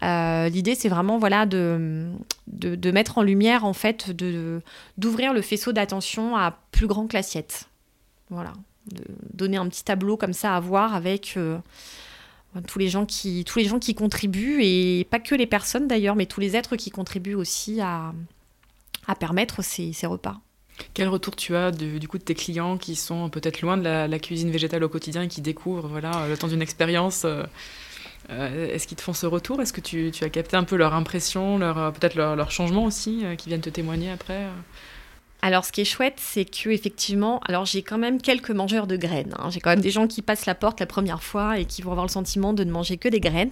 [0.01, 2.11] l'idée, c'est vraiment voilà, de,
[2.47, 4.11] de, mettre en lumière, en fait,
[4.97, 7.67] d'ouvrir le faisceau d'attention à plus grand que l'assiette.
[8.29, 8.53] Voilà
[9.33, 11.37] donner un petit tableau comme ça à voir avec
[12.67, 16.15] tous, les gens qui, tous les gens qui contribuent, et pas que les personnes d'ailleurs,
[16.15, 18.13] mais tous les êtres qui contribuent aussi à,
[19.07, 20.39] à permettre ces, ces, repas.
[20.93, 23.83] Quel retour tu as de, du coup de tes clients qui sont peut-être loin de
[23.83, 27.43] la, cuisine végétale au quotidien et qui découvrent voilà, le temps d'une expérience euh,
[28.29, 29.61] euh, Est-ce qu'ils te font ce retour?
[29.61, 33.23] Est-ce que tu, tu, as capté un peu leur impression, leur, peut-être leur, changement aussi,
[33.37, 34.47] qui viennent te témoigner après
[35.45, 38.97] alors, ce qui est chouette, c'est que effectivement, alors j'ai quand même quelques mangeurs de
[38.97, 39.35] graines.
[39.37, 39.51] Hein.
[39.51, 41.91] J'ai quand même des gens qui passent la porte la première fois et qui vont
[41.91, 43.51] avoir le sentiment de ne manger que des graines.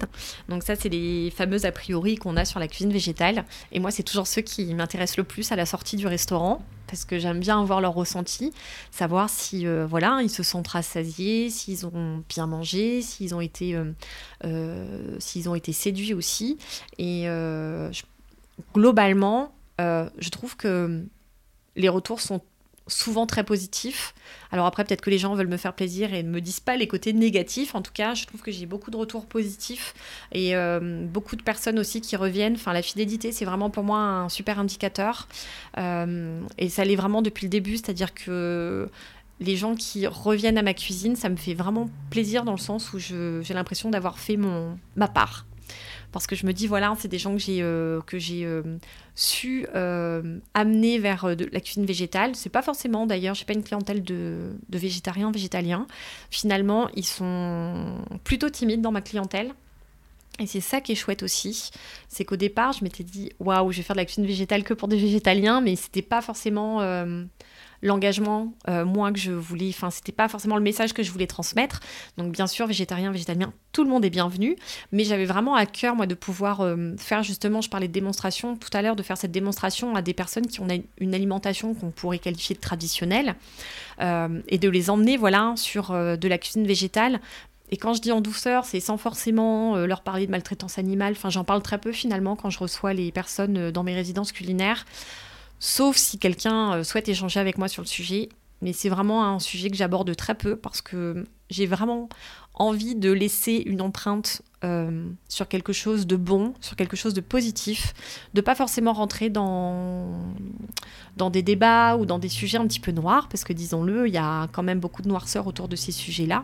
[0.49, 3.45] Donc ça, c'est les fameuses a priori qu'on a sur la cuisine végétale.
[3.71, 7.06] Et moi, c'est toujours ceux qui m'intéressent le plus à la sortie du restaurant parce
[7.06, 8.53] que j'aime bien avoir leur ressenti,
[8.89, 13.75] savoir si euh, voilà ils se sont rassasiés, s'ils ont bien mangé, s'ils ont été
[13.75, 13.91] euh,
[14.45, 16.58] euh, s'ils ont été séduits aussi.
[16.97, 17.27] Et
[18.73, 21.06] globalement, je trouve que
[21.75, 22.41] les retours sont
[22.88, 24.13] souvent très positifs.
[24.51, 26.75] Alors après, peut-être que les gens veulent me faire plaisir et ne me disent pas
[26.75, 27.75] les côtés négatifs.
[27.75, 29.93] En tout cas, je trouve que j'ai beaucoup de retours positifs
[30.31, 32.55] et euh, beaucoup de personnes aussi qui reviennent.
[32.55, 35.27] Enfin, la fidélité, c'est vraiment pour moi un super indicateur.
[35.77, 38.89] Euh, et ça l'est vraiment depuis le début, c'est-à-dire que
[39.39, 42.93] les gens qui reviennent à ma cuisine, ça me fait vraiment plaisir dans le sens
[42.93, 45.45] où j'ai l'impression d'avoir fait mon, ma part
[46.13, 48.78] parce que je me dis voilà c'est des gens que j'ai euh, euh,
[49.15, 52.36] su euh, amener vers de la cuisine végétale.
[52.36, 55.88] C'est pas forcément d'ailleurs j'ai pas une clientèle de, de végétariens végétaliens.
[56.30, 59.52] Finalement ils sont plutôt timides dans ma clientèle.
[60.39, 61.69] Et c'est ça qui est chouette aussi,
[62.10, 64.73] c'est qu'au départ, je m'étais dit, waouh, je vais faire de la cuisine végétale que
[64.73, 66.80] pour des végétaliens, mais c'était pas forcément
[67.84, 71.28] l'engagement, euh, moi, que je voulais, enfin, c'était pas forcément le message que je voulais
[71.28, 71.82] transmettre.
[72.17, 74.56] Donc, bien sûr, végétarien, végétalien, tout le monde est bienvenu,
[74.91, 78.56] mais j'avais vraiment à cœur, moi, de pouvoir euh, faire justement, je parlais de démonstration
[78.56, 80.67] tout à l'heure, de faire cette démonstration à des personnes qui ont
[80.98, 83.36] une alimentation qu'on pourrait qualifier de traditionnelle
[84.00, 87.19] euh, et de les emmener, voilà, sur de la cuisine végétale
[87.69, 91.13] Et quand je dis en douceur, c'est sans forcément leur parler de maltraitance animale.
[91.17, 94.86] Enfin, j'en parle très peu finalement quand je reçois les personnes dans mes résidences culinaires,
[95.63, 98.28] sauf si quelqu'un souhaite échanger avec moi sur le sujet.
[98.62, 102.10] Mais c'est vraiment un sujet que j'aborde très peu parce que j'ai vraiment
[102.54, 107.21] envie de laisser une empreinte euh, sur quelque chose de bon, sur quelque chose de
[107.21, 107.93] positif,
[108.34, 110.34] de pas forcément rentrer dans,
[111.17, 114.13] dans des débats ou dans des sujets un petit peu noirs, parce que disons-le, il
[114.13, 116.43] y a quand même beaucoup de noirceur autour de ces sujets-là.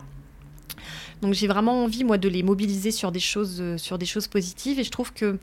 [1.22, 4.28] Donc j'ai vraiment envie, moi, de les mobiliser sur des choses, euh, sur des choses
[4.28, 5.38] positives, et je trouve que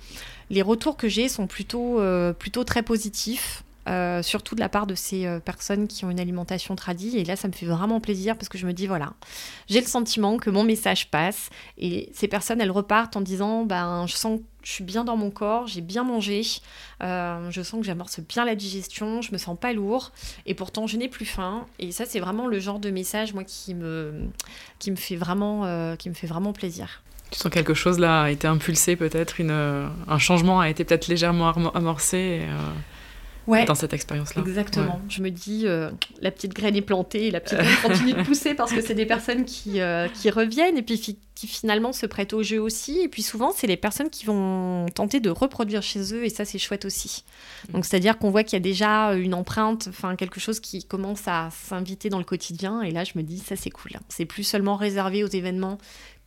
[0.50, 3.64] les retours que j'ai sont plutôt, euh, plutôt très positifs.
[3.88, 7.18] Euh, surtout de la part de ces euh, personnes qui ont une alimentation tradie.
[7.18, 9.14] Et là, ça me fait vraiment plaisir parce que je me dis, voilà,
[9.70, 11.50] j'ai le sentiment que mon message passe.
[11.78, 15.16] Et ces personnes, elles repartent en disant, ben, je sens que je suis bien dans
[15.16, 16.42] mon corps, j'ai bien mangé,
[17.02, 20.12] euh, je sens que j'amorce bien la digestion, je me sens pas lourd,
[20.46, 21.66] et pourtant je n'ai plus faim.
[21.80, 24.28] Et ça, c'est vraiment le genre de message, moi, qui me,
[24.80, 27.04] qui me, fait, vraiment, qui me fait vraiment plaisir.
[27.32, 31.50] Tu sens quelque chose là a été impulsé peut-être, un changement a été peut-être légèrement
[31.74, 32.42] amorcé
[33.48, 34.44] ouais, dans cette expérience-là.
[34.46, 35.02] Exactement.
[35.10, 35.90] Je me dis, euh,
[36.22, 39.06] la petite graine est plantée, la petite graine continue de pousser parce que c'est des
[39.06, 43.00] personnes qui, euh, qui reviennent et puis qui finalement se prêtent au jeu aussi.
[43.00, 46.46] Et puis souvent, c'est les personnes qui vont tenter de reproduire chez eux et ça,
[46.46, 47.24] c'est chouette aussi.
[47.70, 47.74] Mm.
[47.74, 51.28] Donc, c'est-à-dire qu'on voit qu'il y a déjà une empreinte, enfin, quelque chose qui commence
[51.28, 52.82] à s'inviter dans le quotidien.
[52.82, 53.92] Et là, je me dis, ça, c'est cool.
[54.10, 55.78] C'est plus seulement réservé aux événements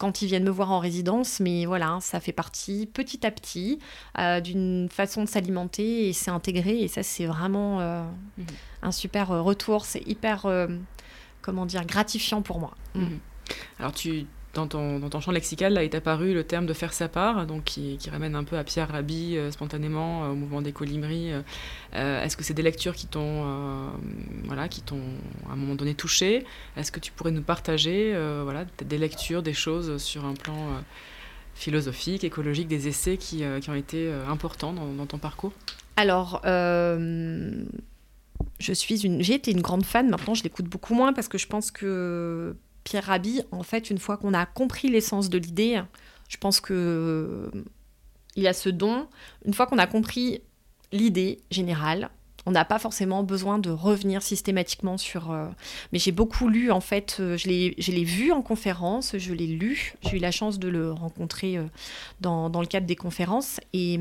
[0.01, 3.79] quand ils viennent me voir en résidence, mais voilà, ça fait partie petit à petit
[4.19, 8.03] euh, d'une façon de s'alimenter et c'est intégré et ça c'est vraiment euh,
[8.39, 8.47] mhm.
[8.83, 10.49] un super euh, retour, c'est hyper,
[11.43, 12.75] comment dire, gratifiant pour moi.
[12.95, 13.19] Mhm.
[13.79, 17.47] Alors tu dans ton, champ lexical, là, est apparu le terme de faire sa part,
[17.47, 21.31] donc qui, ramène un peu à Pierre Rabhi euh, spontanément euh, au mouvement des colibris.
[21.95, 23.45] Euh, est-ce que c'est des lectures qui t'ont,
[24.45, 24.83] voilà, qui
[25.49, 26.45] à un moment donné touché?
[26.77, 30.83] Est-ce que tu pourrais nous partager, voilà, des lectures, des choses sur un plan
[31.55, 35.53] philosophique, écologique, des essais qui, ont été importants dans, dans, ton parcours?
[35.97, 36.41] Alors
[38.59, 40.09] je suis une, j'ai été une grande fan.
[40.09, 43.99] Maintenant, je l'écoute beaucoup moins parce que je pense que Pierre Rabhi, en fait, une
[43.99, 45.81] fois qu'on a compris l'essence de l'idée,
[46.31, 47.63] je pense que euh,
[48.37, 49.07] il a ce don.
[49.45, 50.41] Une fois qu'on a compris
[50.93, 52.11] l'idée générale,
[52.47, 55.31] on n'a pas forcément besoin de revenir systématiquement sur.
[55.31, 55.49] Euh,
[55.93, 59.95] mais j'ai beaucoup lu, en fait, euh, je l'ai vu en conférence, je l'ai lu.
[60.03, 61.59] J'ai eu la chance de le rencontrer
[62.21, 63.61] dans, dans, le cadre des conférences.
[63.73, 63.99] Et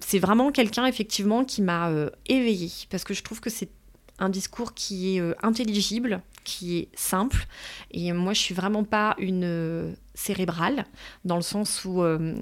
[0.00, 1.90] c'est vraiment quelqu'un, effectivement, qui m'a
[2.26, 2.72] éveillée.
[2.90, 3.70] Parce que je trouve que c'est
[4.18, 7.46] un discours qui est intelligible, qui est simple.
[7.90, 10.86] Et moi, je suis vraiment pas une euh, cérébrale,
[11.24, 12.34] dans le sens où euh,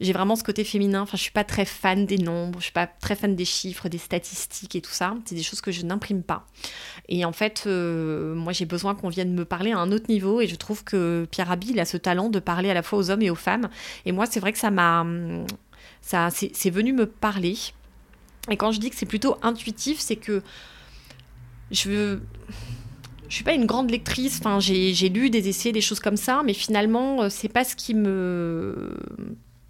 [0.00, 1.00] j'ai vraiment ce côté féminin.
[1.00, 3.88] Enfin, je suis pas très fan des nombres, je suis pas très fan des chiffres,
[3.88, 5.16] des statistiques et tout ça.
[5.24, 6.46] C'est des choses que je n'imprime pas.
[7.08, 10.42] Et en fait, euh, moi, j'ai besoin qu'on vienne me parler à un autre niveau.
[10.42, 12.98] Et je trouve que Pierre Rabhi, il a ce talent de parler à la fois
[12.98, 13.70] aux hommes et aux femmes.
[14.04, 15.06] Et moi, c'est vrai que ça m'a,
[16.02, 17.56] ça, c'est venu me parler.
[18.50, 20.42] Et quand je dis que c'est plutôt intuitif, c'est que
[21.70, 22.22] je veux
[23.32, 24.40] je suis pas une grande lectrice.
[24.40, 27.74] Enfin, j'ai lu des essais, des choses comme ça, mais finalement, euh, c'est pas ce
[27.74, 28.94] qui me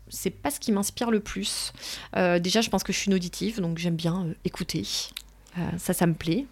[0.09, 1.73] c'est pas ce qui m'inspire le plus.
[2.17, 4.85] Euh, déjà, je pense que je suis une auditive, donc j'aime bien euh, écouter.
[5.79, 6.45] ça, ça me plaît.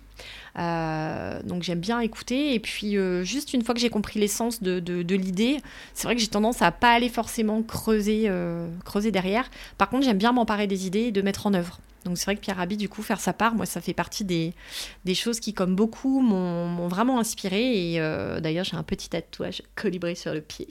[1.44, 2.54] donc j'aime bien écouter.
[2.54, 5.56] Et puis, juste une fois que j'ai compris l'essence de, l'idée,
[5.94, 8.30] c'est vrai que j'ai tendance à pas aller forcément creuser,
[8.84, 9.50] creuser derrière.
[9.78, 11.80] Par contre, j'aime bien m'emparer des idées et de mettre en œuvre.
[12.04, 14.24] Donc c'est vrai que Pierre Rabhi, du coup, faire sa part, moi, ça fait partie
[14.24, 14.54] des,
[15.14, 17.92] choses qui, comme beaucoup, m'ont vraiment inspiré.
[17.92, 20.68] Et euh, d'ailleurs, j'ai un petit tatouage colibré sur le pied.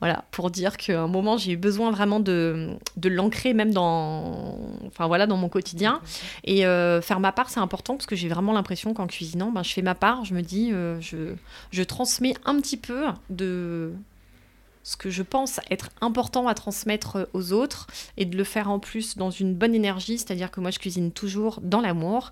[0.00, 4.58] Voilà, pour dire qu'à un moment, j'ai eu besoin vraiment de, de l'ancrer même dans,
[4.86, 6.00] enfin, voilà, dans mon quotidien.
[6.44, 9.62] Et euh, faire ma part, c'est important parce que j'ai vraiment l'impression qu'en cuisinant, ben,
[9.62, 13.92] je fais ma part, je me dis, euh, je transmets un petit peu de
[14.86, 18.78] ce que je pense être important à transmettre aux autres et de le faire en
[18.78, 22.30] plus dans une bonne énergie, c'est-à-dire que moi je cuisine toujours dans l'amour.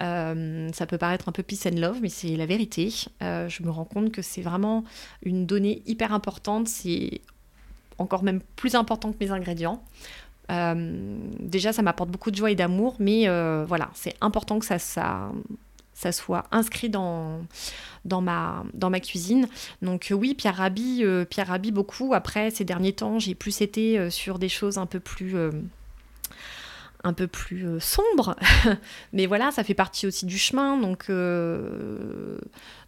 [0.00, 2.94] Euh, ça peut paraître un peu peace and love, mais c'est la vérité.
[3.24, 4.84] Euh, je me rends compte que c'est vraiment
[5.24, 7.22] une donnée hyper importante, c'est
[7.98, 9.82] encore même plus important que mes ingrédients.
[10.52, 13.26] Euh, déjà, ça m'apporte beaucoup de joie et d'amour, mais
[13.64, 15.32] voilà, c'est important que ça,
[15.96, 17.40] ça soit inscrit dans,
[18.04, 19.48] dans, ma, dans cuisine.
[19.80, 22.12] Donc euh, oui, Pierre Rabhi, euh, Pierre Rabhi beaucoup.
[22.12, 25.34] Après, ces derniers temps, j'ai plus été euh, sur des choses un peu plus
[27.02, 28.36] un peu plus sombres.
[29.12, 30.76] Mais voilà, ça fait partie aussi du chemin.
[30.76, 31.08] Donc,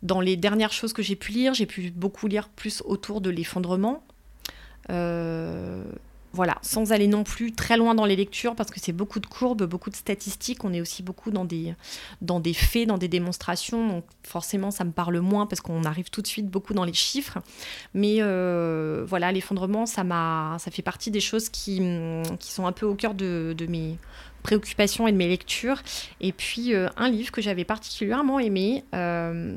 [0.02, 3.30] dans les dernières choses que j'ai pu lire, j'ai pu beaucoup lire plus autour de
[3.30, 4.04] l'effondrement.
[6.32, 9.26] Voilà, sans aller non plus très loin dans les lectures, parce que c'est beaucoup de
[9.26, 10.64] courbes, beaucoup de statistiques.
[10.64, 11.74] On est aussi beaucoup dans des,
[12.20, 13.88] dans des faits, dans des démonstrations.
[13.88, 16.92] Donc forcément, ça me parle moins parce qu'on arrive tout de suite beaucoup dans les
[16.92, 17.38] chiffres.
[17.94, 20.04] Mais euh, voilà, l'effondrement, ça,
[20.58, 21.80] ça fait partie des choses qui,
[22.38, 23.96] qui sont un peu au cœur de, mes
[24.42, 25.82] préoccupations et de mes lectures.
[26.20, 28.84] Et puis, euh, un livre que j'avais particulièrement aimé.
[28.94, 29.56] Euh,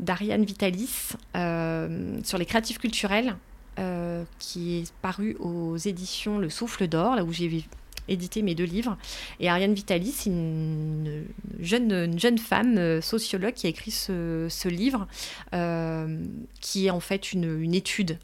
[0.00, 3.36] d'Ariane Vitalis sur les créatifs culturels
[3.78, 7.64] euh, qui est paru aux éditions Le Souffle d'Or, là où j'ai
[8.08, 8.96] édité mes deux livres.
[9.40, 11.24] Et Ariane Vitalis, une
[11.60, 15.06] jeune, une jeune femme euh, sociologue qui a écrit ce, livre,
[15.54, 16.22] euh,
[16.60, 18.18] qui est en fait une étude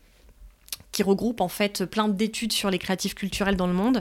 [0.92, 4.00] qui regroupe en fait plein d'études sur les créatifs culturels dans le monde.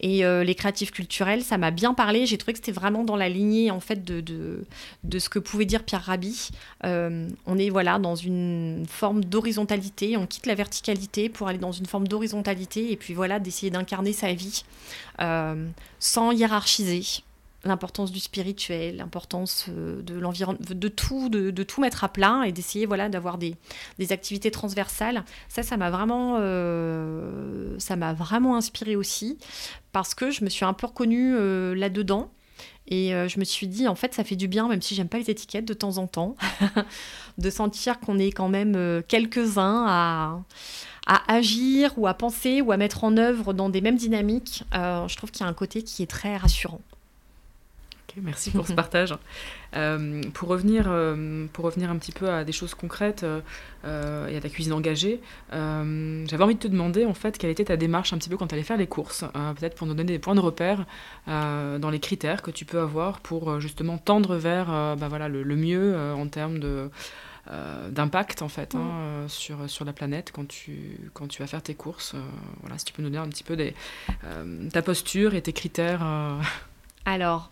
[0.00, 2.26] Et euh, les créatifs culturels, ça m'a bien parlé.
[2.26, 4.64] J'ai trouvé que c'était vraiment dans la lignée en fait de, de,
[5.04, 6.50] de ce que pouvait dire Pierre Rabhi.
[6.84, 10.16] Euh, on est voilà dans une forme d'horizontalité.
[10.16, 14.12] On quitte la verticalité pour aller dans une forme d'horizontalité et puis voilà d'essayer d'incarner
[14.12, 14.64] sa vie
[15.20, 15.66] euh,
[15.98, 17.02] sans hiérarchiser
[17.64, 22.52] l'importance du spirituel, l'importance euh, de l'environnement, de tout, de, tout mettre à plat et
[22.52, 23.56] d'essayer voilà d'avoir des,
[23.98, 25.24] des, activités transversales.
[25.48, 27.76] Ça, ça m'a vraiment, euh,
[28.16, 29.38] vraiment inspiré aussi
[29.92, 32.30] parce que je me suis un peu reconnue euh, là-dedans.
[32.92, 35.18] Et je me suis dit, en fait, ça fait du bien, même si j'aime pas
[35.18, 36.34] les étiquettes de temps en temps,
[37.38, 40.42] de sentir qu'on est quand même quelques-uns à,
[41.06, 44.64] à agir ou à penser ou à mettre en œuvre dans des mêmes dynamiques.
[44.72, 46.80] je trouve qu'il y a un côté qui est très rassurant
[48.22, 49.14] merci pour ce partage.
[49.76, 53.24] Euh, pour, revenir, euh, pour revenir un petit peu à des choses concrètes
[53.84, 55.20] euh, et à ta cuisine engagée,
[55.52, 58.48] j'avais envie de te demander en fait quelle était ta démarche un petit peu quand
[58.48, 59.24] tu allais faire les courses,
[59.58, 60.86] peut-être pour nous donner des points de repère
[61.26, 65.96] dans les critères que tu peux avoir pour justement tendre vers bah, voilà, le, mieux
[65.96, 66.90] en termes de...
[67.90, 71.74] d'impact en fait hein, sur, sur la planète quand tu, quand tu vas faire tes
[71.74, 72.16] courses.
[72.62, 73.72] voilà, si tu peux nous dire un petit peu des,
[74.72, 76.02] ta posture et tes critères
[77.04, 77.50] alors,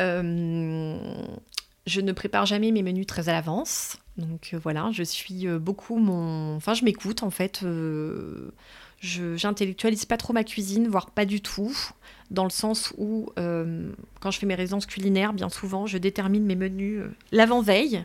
[0.00, 0.96] euh,
[1.86, 3.96] je ne prépare jamais mes menus très à l'avance.
[4.16, 6.56] Donc euh, voilà, je suis euh, beaucoup mon.
[6.56, 7.60] Enfin, je m'écoute en fait.
[7.62, 11.76] je j'intellectualise pas trop ma cuisine, voire pas du tout,
[12.30, 16.54] dans le sens où quand je fais mes résidences culinaires, bien souvent, je détermine mes
[16.54, 17.02] menus
[17.32, 18.04] l'avant-veille,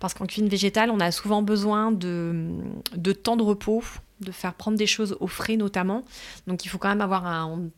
[0.00, 2.46] parce qu'en cuisine végétale, on a souvent besoin de,
[2.96, 3.82] de temps de repos,
[4.20, 6.04] de faire prendre des choses au frais notamment.
[6.46, 7.68] Donc il faut quand même avoir un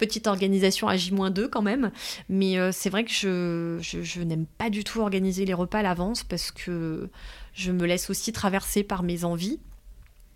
[0.00, 1.92] petite organisation à J-2 quand même.
[2.28, 6.24] Mais euh, c'est vrai que je, n'aime pas du tout organiser les repas à l'avance
[6.24, 7.08] parce que
[7.52, 9.60] je me laisse aussi traverser par mes envies.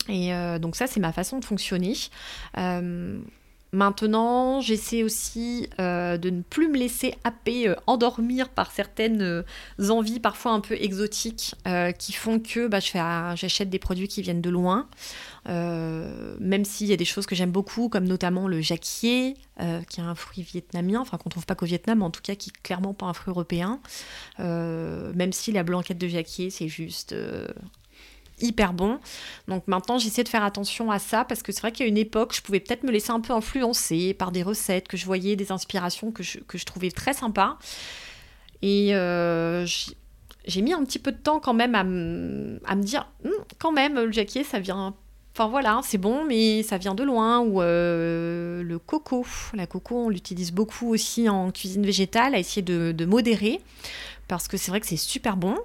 [0.09, 1.95] Et euh, donc ça, c'est ma façon de fonctionner.
[2.59, 3.19] Euh,
[3.75, 9.43] Maintenant, j'essaie aussi euh, de ne plus me laisser happer, euh, endormir par certaines euh,
[9.89, 11.57] envies parfois un peu exotiques
[11.99, 14.87] qui font que bah, j'achète des produits qui viennent de loin.
[15.47, 19.35] même s'il y a des choses que j'aime beaucoup, comme notamment le jacquier,
[19.89, 22.51] qui est un fruit vietnamien, enfin qu'on trouve pas qu'au Vietnam, en tout cas qui
[22.51, 23.81] est clairement pas un fruit européen.
[24.39, 27.15] même si la blanquette de jacquier, c'est juste
[28.41, 28.99] hyper bon.
[29.49, 32.35] Donc maintenant, j'essaie de faire attention à ça parce que c'est vrai qu'à une époque,
[32.35, 35.53] je pouvais peut-être me laisser un peu influencer par des recettes que je voyais, des
[35.53, 37.59] inspirations que je, que je trouvais très sympas.
[38.63, 39.67] Et euh,
[40.47, 43.95] j'ai mis un petit peu de temps quand même à, me dire, hum, quand même,
[43.95, 44.95] le jacquier, ça vient...
[45.37, 47.41] Enfin voilà, c'est bon, mais ça vient de loin.
[47.41, 49.27] Ou euh, le coco.
[49.53, 53.61] La coco, on l'utilise beaucoup aussi en cuisine végétale, à essayer de, de modérer.
[54.29, 55.57] Parce que c'est vrai que c'est super bon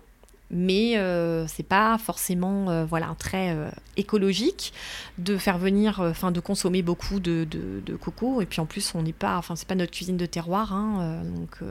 [0.51, 4.73] mais euh, c'est pas forcément euh, voilà très euh, écologique
[5.17, 8.41] de faire venir enfin de consommer beaucoup de, de, coco.
[8.41, 11.21] Et puis en plus on n'est pas enfin c'est pas notre cuisine de terroir hein,
[11.35, 11.61] donc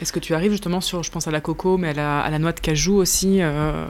[0.00, 2.52] est-ce que tu arrives justement sur je pense à la coco mais à la, noix
[2.52, 3.86] de cajou aussi euh,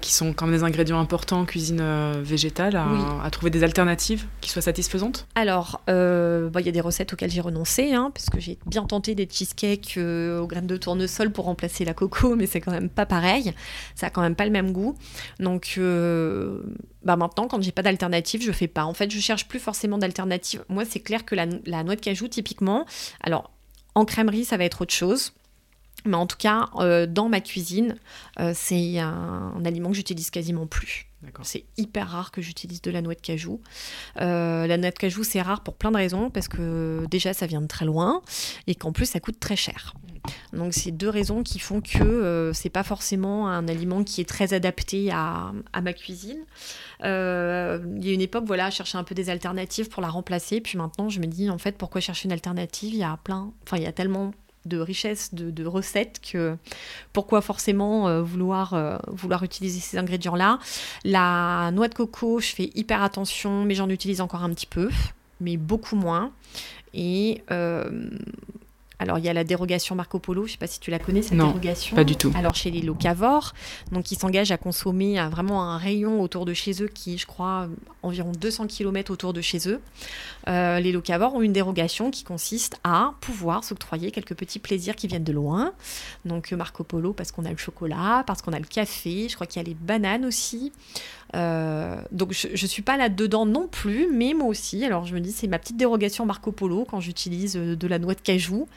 [0.00, 4.26] qui sont quand même des ingrédients importants en cuisine euh, végétale, à, trouver des alternatives
[4.40, 8.10] qui soient satisfaisantes Alors, euh, bah, il y a des recettes auxquelles j'ai renoncé, hein,
[8.14, 12.36] parce que j'ai bien tenté des cheesecakes aux graines de tournesol pour remplacer la coco,
[12.36, 13.52] mais c'est quand même pas pareil.
[13.94, 14.96] Ça a quand même pas le même goût.
[15.40, 15.78] Donc,
[17.04, 18.84] bah maintenant, quand j'ai pas d'alternative, je fais pas.
[18.84, 20.64] En fait, je cherche plus forcément d'alternative.
[20.68, 22.86] Moi, c'est clair que la, la noix de cajou, typiquement,
[23.22, 23.50] alors
[23.94, 25.32] en crèmerie, ça va être autre chose.
[26.06, 27.96] Mais en tout cas, euh, dans ma cuisine,
[28.40, 31.06] euh, c'est un, aliment que j'utilise quasiment plus.
[31.42, 33.60] C'est hyper rare que j'utilise de la noix de cajou.
[34.20, 37.46] Euh, la noix de cajou, c'est rare pour plein de raisons, parce que déjà, ça
[37.46, 38.22] vient de très loin,
[38.68, 39.94] et qu'en plus, ça coûte très cher.
[40.52, 44.54] Donc, c'est deux raisons qui font que c'est pas forcément un aliment qui est très
[44.54, 46.44] adapté à, à ma cuisine.
[47.00, 50.60] il y a une époque, voilà, je cherchais un peu des alternatives pour la remplacer,
[50.60, 52.94] puis maintenant, je me dis, en fait, pourquoi chercher une alternative?
[52.94, 54.32] Il y a plein, enfin, il y a tellement
[54.66, 56.56] de richesse de, recettes que
[57.12, 60.58] pourquoi forcément vouloir, vouloir utiliser ces ingrédients-là.
[61.04, 64.90] La noix de coco, je fais hyper attention, mais j'en utilise encore un petit peu,
[65.40, 66.30] mais beaucoup moins.
[66.94, 67.42] Et
[68.98, 70.98] alors, il y a la dérogation Marco Polo, je ne sais pas si tu la
[70.98, 71.94] connais, cette non, dérogation.
[71.94, 72.32] Pas du tout.
[72.34, 73.52] Alors, chez les locavores,
[73.92, 77.68] donc ils s'engagent à consommer vraiment un rayon autour de chez eux qui, je crois,
[78.02, 79.80] environ 200 km autour de chez eux.
[80.48, 85.06] Euh, les locavores ont une dérogation qui consiste à pouvoir s'octroyer quelques petits plaisirs qui
[85.06, 85.72] viennent de loin.
[86.24, 89.46] Donc, Marco Polo, parce qu'on a le chocolat, parce qu'on a le café, je crois
[89.46, 90.72] qu'il y a les bananes aussi.
[91.34, 94.84] Euh, donc je ne suis pas là-dedans non plus, mais moi aussi.
[94.84, 97.98] Alors je me dis, c'est ma petite dérogation Marco Polo quand j'utilise euh, de la
[97.98, 98.68] noix de cajou.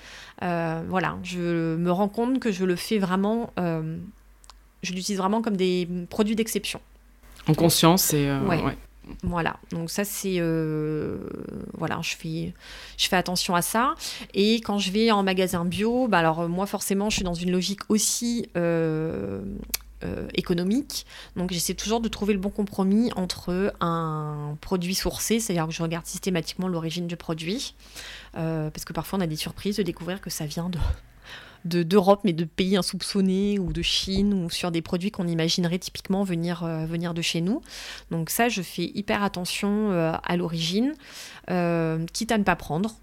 [0.41, 5.57] Euh, voilà, je me rends compte que je le fais vraiment, je l'utilise vraiment comme
[5.57, 6.79] des produits d'exception.
[7.47, 8.29] En conscience et...
[8.47, 8.77] Ouais.
[9.23, 10.39] Voilà, donc ça c'est
[11.73, 12.53] voilà, je fais
[12.97, 13.95] je fais attention à ça.
[14.33, 17.51] Et quand je vais en magasin bio, bah alors moi forcément je suis dans une
[17.51, 18.49] logique aussi
[20.01, 21.05] euh, économique.
[21.35, 25.83] Donc j'essaie toujours de trouver le bon compromis entre un produit sourcé, c'est-à-dire que je
[25.83, 27.75] regarde systématiquement l'origine du produit,
[28.37, 30.79] euh, parce que parfois on a des surprises de découvrir que ça vient de
[31.65, 36.23] d'Europe, mais de pays insoupçonnés ou de Chine ou sur des produits qu'on imaginerait typiquement
[36.23, 37.61] venir, euh, de chez nous.
[38.11, 40.93] Donc ça, je fais hyper attention à l'origine,
[41.47, 42.95] quitte à ne pas prendre.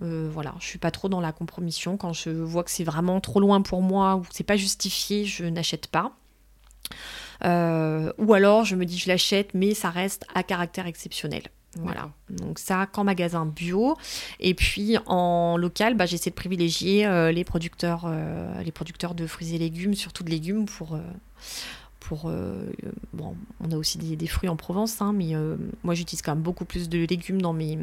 [0.00, 1.96] voilà, je suis pas trop dans la compromission.
[1.96, 5.24] Quand je vois que c'est vraiment trop loin pour moi ou que c'est pas justifié,
[5.24, 6.12] je n'achète pas.
[7.44, 11.42] Euh, ou alors je me dis je l'achète, mais ça reste à caractère exceptionnel.
[11.78, 12.10] Voilà.
[12.28, 13.96] Donc ça, qu'en magasin bio.
[14.40, 19.26] Et puis en local, bah, j'essaie de privilégier euh, les producteurs, euh, les producteurs de
[19.26, 20.98] fruits et légumes, surtout de légumes pour
[22.04, 22.30] pour
[23.12, 25.32] bon, on a aussi des, fruits en Provence, hein, mais
[25.82, 27.78] moi j'utilise quand même beaucoup plus de légumes dans mes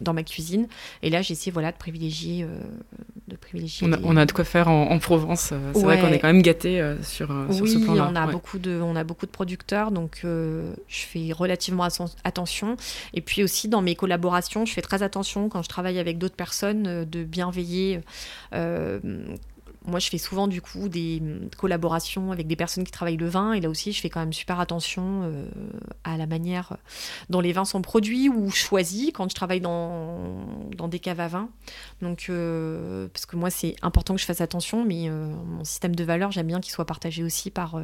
[0.00, 0.66] dans ma cuisine.
[1.02, 2.46] Et là j'essaie voilà de privilégier
[3.82, 5.50] on, a, de quoi faire en, Provence.
[5.52, 8.08] Euh, c'est vrai qu'on est quand même gâté euh, sur, euh, sur ce plan-là.
[8.10, 11.86] On a beaucoup de, on a beaucoup de producteurs, donc je fais relativement
[12.24, 12.76] attention.
[13.12, 16.36] Et puis aussi dans mes collaborations, je fais très attention quand je travaille avec d'autres
[16.36, 18.00] personnes de bien veiller
[19.86, 21.22] moi, je fais souvent du coup des
[21.58, 24.32] collaborations avec des personnes qui travaillent le vin, et là aussi, je fais quand même
[24.32, 25.46] super attention euh,
[26.04, 26.78] à la manière
[27.28, 31.28] dont les vins sont produits ou choisis quand je travaille dans, dans des caves à
[31.28, 31.48] vin.
[32.00, 35.94] Donc, euh, parce que moi, c'est important que je fasse attention, mais euh, mon système
[35.94, 37.80] de valeur, j'aime bien qu'il soit partagé aussi par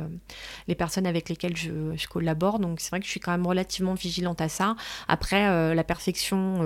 [0.68, 2.58] les personnes avec lesquelles je collabore.
[2.58, 4.76] Donc, c'est vrai que je suis quand même relativement vigilante à ça.
[5.08, 6.62] Après, la perfection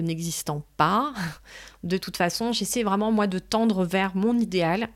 [0.00, 1.12] n'existant pas,
[1.86, 4.88] de toute façon, j'essaie vraiment, moi, de tendre vers mon idéal.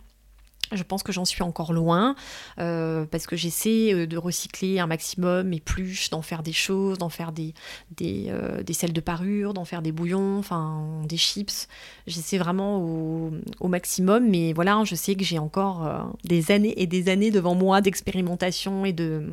[0.72, 2.14] Je pense que j'en suis encore loin
[2.60, 6.98] euh, parce que j'essaie euh, de recycler un maximum mes pluches, d'en faire des choses,
[6.98, 7.54] d'en faire des,
[7.96, 11.66] des, euh, des, sels de parure, d'en faire des bouillons, enfin des chips.
[12.06, 16.86] J'essaie vraiment au, au, maximum, mais voilà, je sais que j'ai encore des années et
[16.86, 19.28] des années devant moi d'expérimentation et de,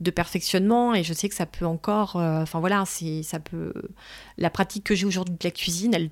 [0.00, 3.72] de perfectionnement et je sais que ça peut encore, enfin voilà, c'est ça peut,
[4.38, 6.10] la pratique que j'ai aujourd'hui de la cuisine, elle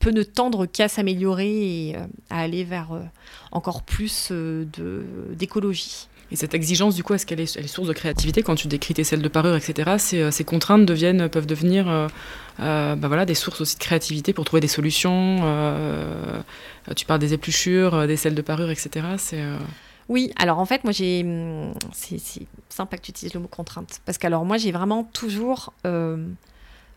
[0.00, 3.02] peut ne tendre qu'à s'améliorer et euh, à aller vers euh,
[3.52, 4.64] encore plus euh,
[5.32, 6.08] d'écologie.
[6.32, 9.04] Et cette exigence, du coup, est-ce qu'elle est, source de créativité quand tu décris tes
[9.04, 9.96] selles de parure, etc.
[9.98, 11.86] Ces, ces contraintes deviennent, peuvent devenir
[12.58, 15.38] bah voilà, des sources aussi de créativité pour trouver des solutions.
[16.94, 19.06] tu parles des épluchures, des selles de parure, etc.
[19.18, 19.42] C'est
[20.08, 21.22] oui, alors en fait, moi j'ai.
[21.24, 22.20] Hum, c'est
[22.68, 24.00] sympa que tu utilises le mot contrainte.
[24.06, 25.72] Parce qu'alors, moi j'ai vraiment toujours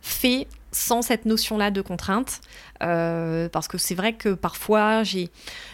[0.04, 2.42] fait sans cette notion-là de contrainte.
[2.82, 5.30] Euh, parce que c'est vrai que parfois, j'ai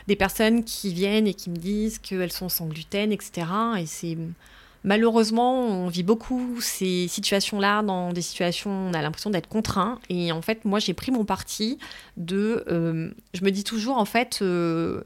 [0.08, 3.48] des personnes qui viennent et qui me disent qu'elles sont sans gluten, etc.
[3.80, 4.18] Et c'est.
[4.86, 10.00] Malheureusement, on vit beaucoup ces situations-là dans des situations où on a l'impression d'être contraint.
[10.10, 11.80] Et en fait, moi, j'ai pris mon parti
[12.16, 12.64] de.
[12.70, 15.02] Euh, je me dis toujours, en fait, euh,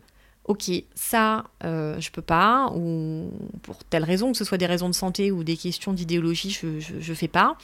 [0.45, 3.31] ok, ça, euh, je peux pas, ou
[3.61, 6.79] pour telle raison, que ce soit des raisons de santé ou des questions d'idéologie, je,
[6.79, 7.57] je, fais pas.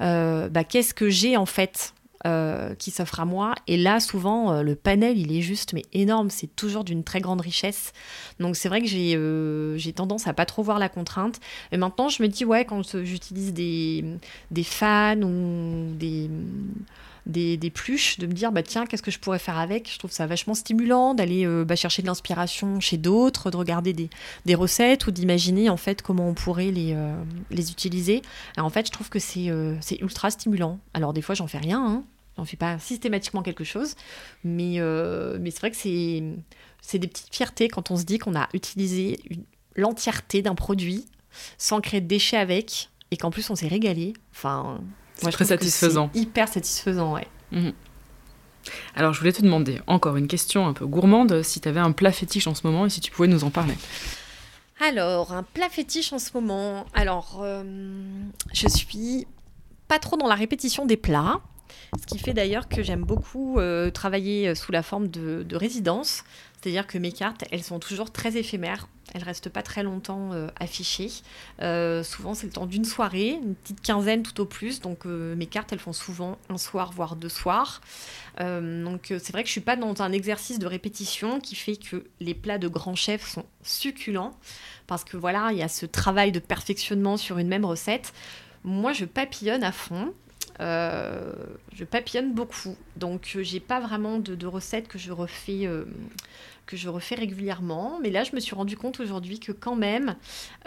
[0.00, 1.92] Euh, bah, qu'est-ce que j'ai en fait
[2.26, 3.54] euh, qui s'offre à moi?
[3.66, 7.40] Et là, souvent, le panel, il est juste, mais énorme, c'est toujours d'une très grande
[7.40, 7.92] richesse.
[8.38, 8.86] Donc c'est vrai que
[9.76, 11.40] j'ai tendance à pas trop voir la contrainte.
[11.72, 16.30] Et maintenant, je me dis, ouais, quand j'utilise des fans ou des
[17.26, 19.90] des, pluches, de me dire bah tiens qu'est-ce que je pourrais faire avec?
[19.92, 23.92] Je trouve ça vachement stimulant d'aller euh, bah, chercher de l'inspiration chez d'autres, de regarder
[23.92, 27.14] des, recettes ou d'imaginer en fait comment on pourrait les, euh,
[27.50, 28.22] les utiliser.
[28.58, 30.78] en fait je trouve que c'est euh, c'est ultra stimulant.
[30.94, 32.04] Alors des fois j'en fais rien, hein.
[32.36, 33.94] j'en fais pas systématiquement quelque chose,
[34.44, 34.80] mais,
[35.40, 39.20] mais c'est vrai que c'est des petites fiertés quand on se dit qu'on a utilisé
[39.76, 41.06] l'entièreté d'un produit
[41.58, 44.14] sans créer de déchets avec et qu'en plus on s'est régalé.
[44.32, 44.80] Enfin,
[45.16, 46.10] c'est très satisfaisant.
[46.14, 47.26] Hyper satisfaisant, ouais.
[47.52, 47.72] Mhm.
[48.94, 51.92] Alors, je voulais te demander encore une question un peu gourmande, si tu avais un
[51.92, 53.74] plat fétiche en ce moment et si tu pouvais nous en parler.
[54.80, 56.86] Alors, un plat fétiche en ce moment.
[56.94, 57.62] Alors, euh,
[58.52, 59.26] je suis
[59.88, 61.40] pas trop dans la répétition des plats.
[62.00, 66.24] Ce qui fait d'ailleurs que j'aime beaucoup euh, travailler sous la forme de, de résidence.
[66.60, 68.86] C'est-à-dire que mes cartes, elles sont toujours très éphémères.
[69.14, 71.10] Elles restent pas très longtemps euh, affichées.
[71.62, 74.80] Euh, souvent, c'est le temps d'une soirée, une petite quinzaine tout au plus.
[74.80, 77.80] Donc, euh, mes cartes, elles font souvent un soir, voire deux soirs.
[78.38, 82.04] donc, c'est vrai que je suis pas dans un exercice de répétition qui fait que
[82.20, 84.32] les plats de grands chefs sont succulents.
[84.86, 88.12] Parce que voilà, il y a ce travail de perfectionnement sur une même recette.
[88.64, 90.12] Moi, je papillonne à fond.
[90.58, 95.66] je papillonne beaucoup, donc j'ai pas vraiment de, de recettes que je refais
[96.70, 97.98] que je refais régulièrement.
[98.00, 100.16] Mais là, je me suis rendu compte aujourd'hui que quand même,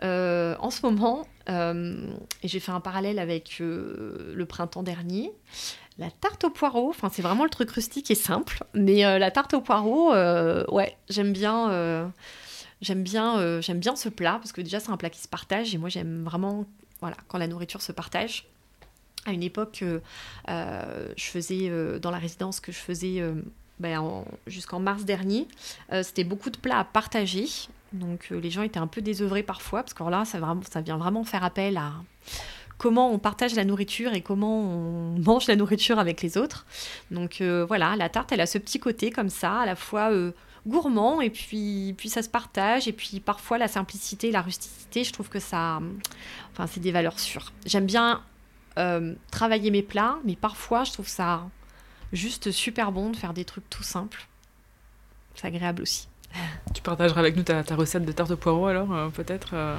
[0.03, 5.31] euh, en ce moment, euh, et j'ai fait un parallèle avec euh, le printemps dernier,
[5.97, 9.53] la tarte au poireau, enfin c'est vraiment le truc rustique et simple, mais la tarte
[9.53, 10.11] au poireau,
[10.71, 12.11] ouais, j'aime bien,
[12.81, 15.75] j'aime bien, j'aime bien ce plat parce que déjà c'est un plat qui se partage
[15.75, 16.65] et moi j'aime vraiment,
[16.99, 18.47] voilà, quand la nourriture se partage.
[19.27, 19.83] À une époque,
[20.47, 23.21] je faisais dans la résidence que je faisais
[23.79, 25.47] ben, jusqu'en mars dernier.
[25.91, 27.47] Euh, c'était beaucoup de plats à partager.
[27.91, 30.97] Donc euh, les gens étaient un peu désœuvrés parfois, parce que là, ça, ça vient
[30.97, 31.93] vraiment faire appel à
[32.77, 36.65] comment on partage la nourriture et comment on mange la nourriture avec les autres.
[37.11, 40.11] Donc euh, voilà, la tarte, elle a ce petit côté comme ça, à la fois
[40.65, 42.87] gourmand et puis, puis ça se partage.
[42.87, 45.79] Et puis parfois la simplicité, la rusticité, je trouve que ça...
[46.51, 47.51] Enfin, c'est des valeurs sûres.
[47.65, 48.21] J'aime bien
[49.29, 51.43] travailler mes plats, mais parfois je trouve ça
[52.13, 54.27] juste super bon de faire des trucs tout simples.
[55.35, 56.07] C'est agréable aussi.
[56.73, 59.77] Tu partageras avec nous ta, recette de tarte au poireau alors, euh, peut-être euh,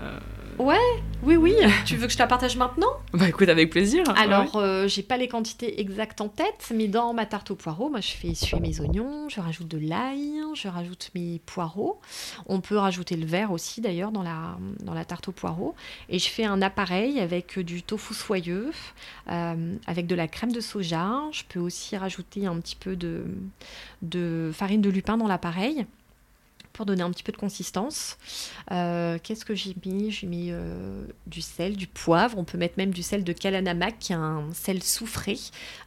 [0.00, 0.18] euh,
[0.58, 0.78] Ouais,
[1.22, 1.54] oui, oui.
[1.84, 2.88] tu veux que je te la partage maintenant?
[3.12, 4.04] Bah écoute, avec plaisir.
[4.16, 7.90] Alors, euh, j'ai pas les quantités exactes en tête, mais dans ma tarte au poireau,
[7.90, 12.00] moi je fais suer mes oignons, je rajoute de l'ail, je rajoute mes poireaux.
[12.46, 15.74] On peut rajouter le verre aussi d'ailleurs dans la, dans la tarte au poireau.
[16.08, 18.70] Et je fais un appareil avec du tofu soyeux,
[19.30, 21.20] euh, avec de la crème de soja.
[21.32, 23.24] Je peux aussi rajouter un petit peu de,
[24.00, 25.84] de farine de lupin dans l'appareil
[26.76, 28.18] pour donner un petit peu de consistance.
[28.70, 30.10] Euh, qu'est-ce que j'ai mis?
[30.10, 32.38] J'ai mis euh, du sel, du poivre.
[32.38, 35.38] On peut mettre même du sel de Kalanamak, qui est un sel soufré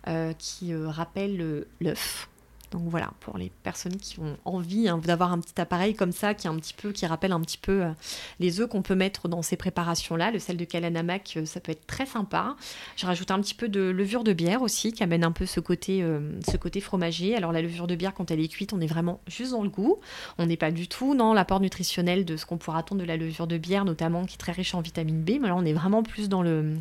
[0.07, 2.27] euh, qui rappelle l'œuf.
[2.71, 6.33] Donc voilà, pour les personnes qui ont envie hein, d'avoir un petit appareil comme ça,
[6.33, 7.91] qui, un petit peu, qui rappelle un petit peu euh,
[8.39, 11.71] les œufs qu'on peut mettre dans ces préparations-là, le sel de Kalanamak, euh, ça peut
[11.71, 12.55] être très sympa.
[12.95, 15.59] Je rajoute un petit peu de levure de bière aussi, qui amène un peu ce
[15.59, 17.35] côté, euh, ce côté fromager.
[17.35, 19.69] Alors la levure de bière, quand elle est cuite, on est vraiment juste dans le
[19.69, 19.99] goût.
[20.37, 23.17] On n'est pas du tout dans l'apport nutritionnel de ce qu'on pourra attendre de la
[23.17, 25.31] levure de bière, notamment qui est très riche en vitamine B.
[25.41, 26.75] Mais là, on est vraiment plus dans le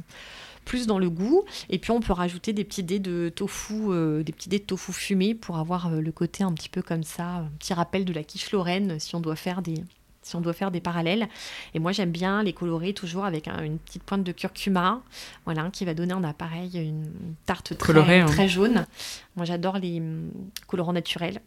[0.68, 1.44] plus dans le goût.
[1.70, 4.64] Et puis on peut rajouter des petits dés de tofu, euh, des petits dés de
[4.64, 8.04] tofu fumé pour avoir euh, le côté un petit peu comme ça, un petit rappel
[8.04, 9.82] de la quiche lorraine si on doit faire des
[10.22, 11.26] si on doit faire des parallèles.
[11.72, 15.00] Et moi j'aime bien les colorer toujours avec une petite pointe de curcuma,
[15.46, 17.10] voilà, qui va donner un appareil, une
[17.46, 18.26] tarte très, hein.
[18.26, 18.84] très jaune.
[19.36, 20.30] Moi j'adore les hum,
[20.66, 21.40] colorants naturels.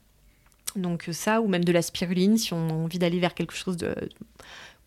[0.75, 3.77] Donc ça, ou même de la spiruline, si on a envie d'aller vers quelque chose
[3.77, 3.93] de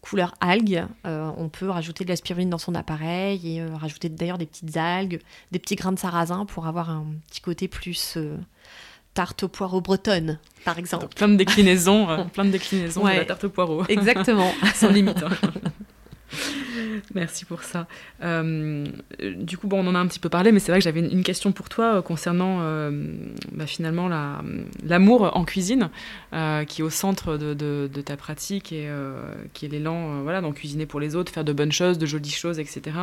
[0.04, 0.84] couleur algue.
[1.06, 4.44] Euh, on peut rajouter de la spiruline dans son appareil et euh, rajouter d'ailleurs des
[4.44, 8.36] petites algues, des petits grains de sarrasin pour avoir un petit côté plus euh,
[9.14, 11.06] tarte au poireau bretonne, par exemple.
[11.16, 13.82] plein de déclinaisons, plein de déclinaisons de la tarte au poireau.
[13.88, 14.52] Exactement.
[14.74, 15.22] Sans limite.
[15.22, 15.30] Hein.
[17.14, 17.86] Merci pour ça.
[18.22, 18.84] Euh,
[19.20, 21.00] du coup, bon, on en a un petit peu parlé, mais c'est vrai que j'avais
[21.00, 22.90] une, question pour toi euh, concernant euh,
[23.52, 24.08] bah, finalement
[24.84, 25.90] l'amour en cuisine,
[26.66, 28.88] qui est au centre de, ta pratique et
[29.52, 32.30] qui est l'élan voilà, d'en cuisiner pour les autres, faire de bonnes choses, de jolies
[32.30, 32.96] choses, etc.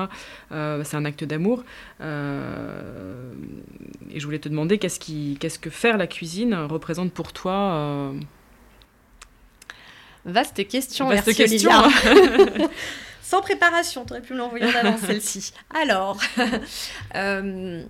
[0.49, 1.63] c'est un acte d'amour.
[2.01, 2.05] et
[4.15, 8.13] je voulais te demander qu'est-ce, que faire la cuisine représente pour toi
[10.25, 11.71] Vaste question, Vaste merci question.
[13.31, 15.53] Sans préparation, tu aurais pu me l'envoyer en avance celle-ci.
[15.73, 16.19] Alors,
[17.15, 17.81] euh,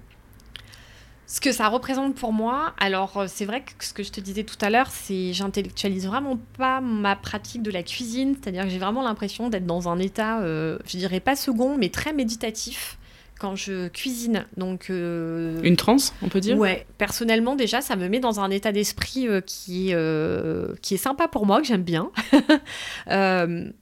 [1.25, 4.19] ce que ça représente pour moi, alors euh, c'est vrai que ce que je te
[4.19, 8.69] disais tout à l'heure, c'est j'intellectualise vraiment pas ma pratique de la cuisine, c'est-à-dire que
[8.69, 12.99] j'ai vraiment l'impression d'être dans un état, euh, je dirais pas second, mais très méditatif
[13.41, 14.45] quand je cuisine.
[14.55, 16.57] Donc euh, une transe, on peut dire.
[16.57, 20.97] Ouais, personnellement déjà, ça me met dans un état d'esprit euh, qui euh, qui est
[20.97, 22.11] sympa pour moi, que j'aime bien.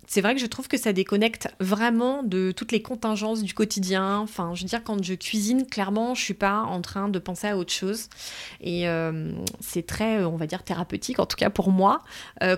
[0.08, 4.20] c'est vrai que je trouve que ça déconnecte vraiment de toutes les contingences du quotidien.
[4.20, 7.48] Enfin, je veux dire, quand je cuisine, clairement, je suis pas en train de penser
[7.48, 8.08] à autre chose.
[8.62, 8.86] Et
[9.60, 12.02] c'est très, on va dire, thérapeutique, en tout cas pour moi,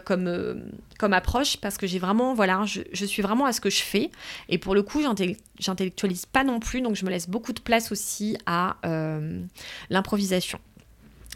[0.05, 0.71] comme
[1.01, 3.81] comme approche, parce que j'ai vraiment, voilà, je, je, suis vraiment à ce que je
[3.81, 4.11] fais.
[4.49, 5.01] Et pour le coup,
[5.57, 6.81] j'intellectualise pas non plus.
[6.81, 9.39] Donc, donc je me laisse beaucoup de place aussi à euh,
[9.89, 10.59] l'improvisation.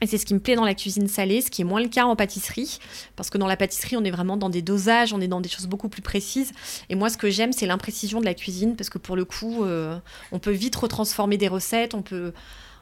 [0.01, 1.87] Et c'est ce qui me plaît dans la cuisine salée, ce qui est moins le
[1.87, 2.79] cas en pâtisserie,
[3.15, 5.47] parce que dans la pâtisserie, on est vraiment dans des dosages, on est dans des
[5.47, 6.51] choses beaucoup plus précises.
[6.89, 9.63] Et moi, ce que j'aime, c'est l'imprécision de la cuisine, parce que pour le coup,
[9.63, 9.97] euh,
[10.33, 12.33] on peut vite retransformer des recettes, on peut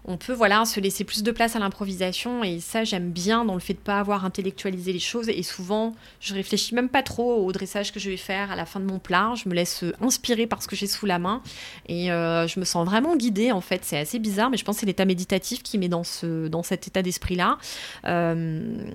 [0.06, 2.44] on peut voilà se laisser plus de place à l'improvisation.
[2.44, 5.30] Et ça j'aime bien dans le fait de pas avoir intellectualisé les choses.
[5.30, 8.66] Et souvent je réfléchis même pas trop au dressage que je vais faire à la
[8.66, 9.34] fin de mon plat.
[9.36, 11.42] Je me laisse inspirer par ce que j'ai sous la main.
[11.88, 13.84] Et euh, je me sens vraiment guidée en fait.
[13.84, 16.64] C'est assez bizarre mais je pense que c'est l'état méditatif qui met dans ce dans
[16.64, 17.58] cet état d'esprit là
[18.06, 18.86] euh,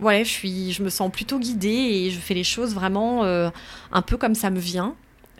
[0.00, 3.50] ouais je suis je me sens plutôt guidée et je fais les choses vraiment euh,
[3.92, 4.94] un peu comme ça me vient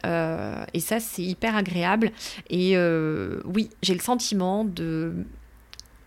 [0.04, 2.10] euh, et ça, c'est hyper agréable.
[2.50, 5.12] Et euh, oui, j'ai le sentiment de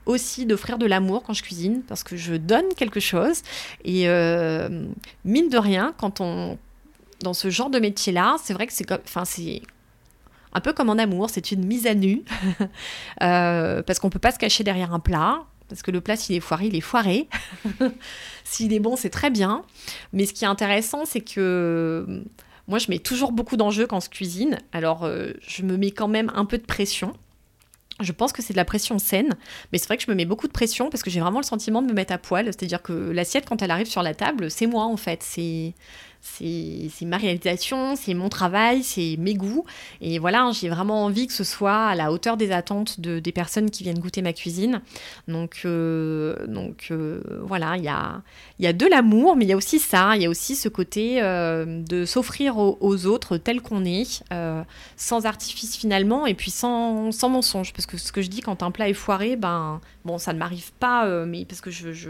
[0.05, 3.41] aussi d'offrir de l'amour quand je cuisine parce que je donne quelque chose.
[3.83, 4.85] Et euh,
[5.23, 6.59] mine de rien quand on
[7.21, 9.63] dans ce genre de métier là c'est vrai que c'est enfin c'est
[10.53, 12.21] un peu comme en amour c'est une mise à nu.
[13.19, 16.39] Parce qu'on peut pas se cacher derrière un plat parce que le plat s'il est
[16.39, 17.27] foiré il est foiré.
[18.43, 19.63] S'il est bon c'est très bien.
[20.13, 22.23] Mais ce qui est intéressant c'est que
[22.67, 24.57] moi, je mets toujours beaucoup d'enjeux quand je cuisine.
[24.71, 27.13] Alors, euh, je me mets quand même un peu de pression.
[28.01, 29.35] Je pense que c'est de la pression saine,
[29.71, 31.45] mais c'est vrai que je me mets beaucoup de pression parce que j'ai vraiment le
[31.45, 32.45] sentiment de me mettre à poil.
[32.45, 35.23] C'est-à-dire que l'assiette, quand elle arrive sur la table, c'est moi en fait.
[35.23, 35.73] C'est
[36.25, 39.63] c'est ma réalisation, c'est mon travail, c'est mes goûts.
[40.01, 43.31] Et voilà, j'ai vraiment envie que ce soit à la hauteur des attentes de, des
[43.31, 44.81] personnes qui viennent goûter ma cuisine.
[45.27, 48.21] Donc, euh, donc euh, voilà, il y a,
[48.59, 50.67] y a de l'amour, mais il y a aussi ça, il y a aussi ce
[50.67, 54.23] côté euh, de s'offrir aux, autres tel qu'on est,
[54.97, 57.71] sans artifice finalement, et puis sans, sans, mensonge.
[57.73, 60.39] Parce que ce que je dis quand un plat est foiré, ben, bon, ça ne
[60.39, 62.09] m'arrive pas, mais parce que je, je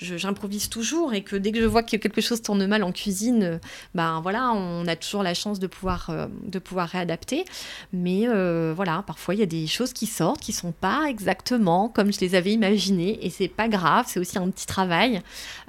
[0.00, 3.42] j'improvise toujours et que dès que je vois que quelque chose tourne mal en cuisine,
[3.42, 3.58] euh,
[3.94, 7.44] ben voilà, on a toujours la chance de pouvoir, euh, de pouvoir réadapter.
[7.92, 11.88] Mais euh, voilà, parfois il y a des choses qui sortent qui sont pas exactement
[11.88, 15.20] comme je les avais imaginées et c'est pas grave, c'est aussi un petit travail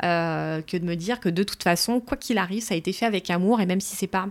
[0.01, 3.05] que de me dire que de toute façon, quoi qu'il arrive, ça a été fait
[3.05, 4.27] avec amour et même si c'est pas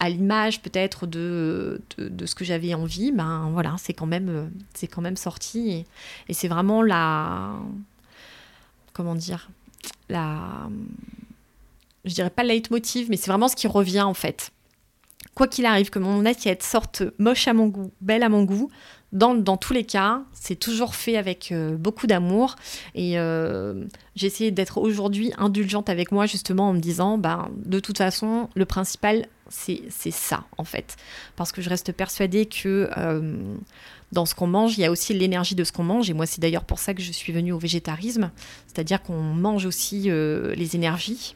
[0.00, 4.86] à l'image peut-être de, de, ce que j'avais envie, ben voilà, c'est quand même, c'est
[4.86, 5.86] quand même sorti et,
[6.28, 7.54] et c'est vraiment la
[8.98, 9.48] comment dire,
[10.08, 10.68] la,
[12.04, 14.50] je dirais pas le leitmotiv, mais c'est vraiment ce qui revient en fait.
[15.36, 18.70] Quoi qu'il arrive, que mon assiette sorte moche à mon goût, belle à mon goût,
[19.12, 22.56] dans, dans tous les cas, c'est toujours fait avec euh, beaucoup d'amour.
[22.96, 23.84] Et euh,
[24.16, 28.50] j'ai essayé d'être aujourd'hui indulgente avec moi, justement, en me disant, ben, de toute façon,
[28.56, 30.96] le principal, c'est ça, en fait.
[31.36, 33.54] Parce que je reste persuadée que euh,
[34.12, 36.08] dans ce qu'on mange, il y a aussi l'énergie de ce qu'on mange.
[36.08, 38.30] Et moi, c'est d'ailleurs pour ça que je suis venue au végétarisme.
[38.66, 41.34] C'est-à-dire qu'on mange aussi euh, les énergies.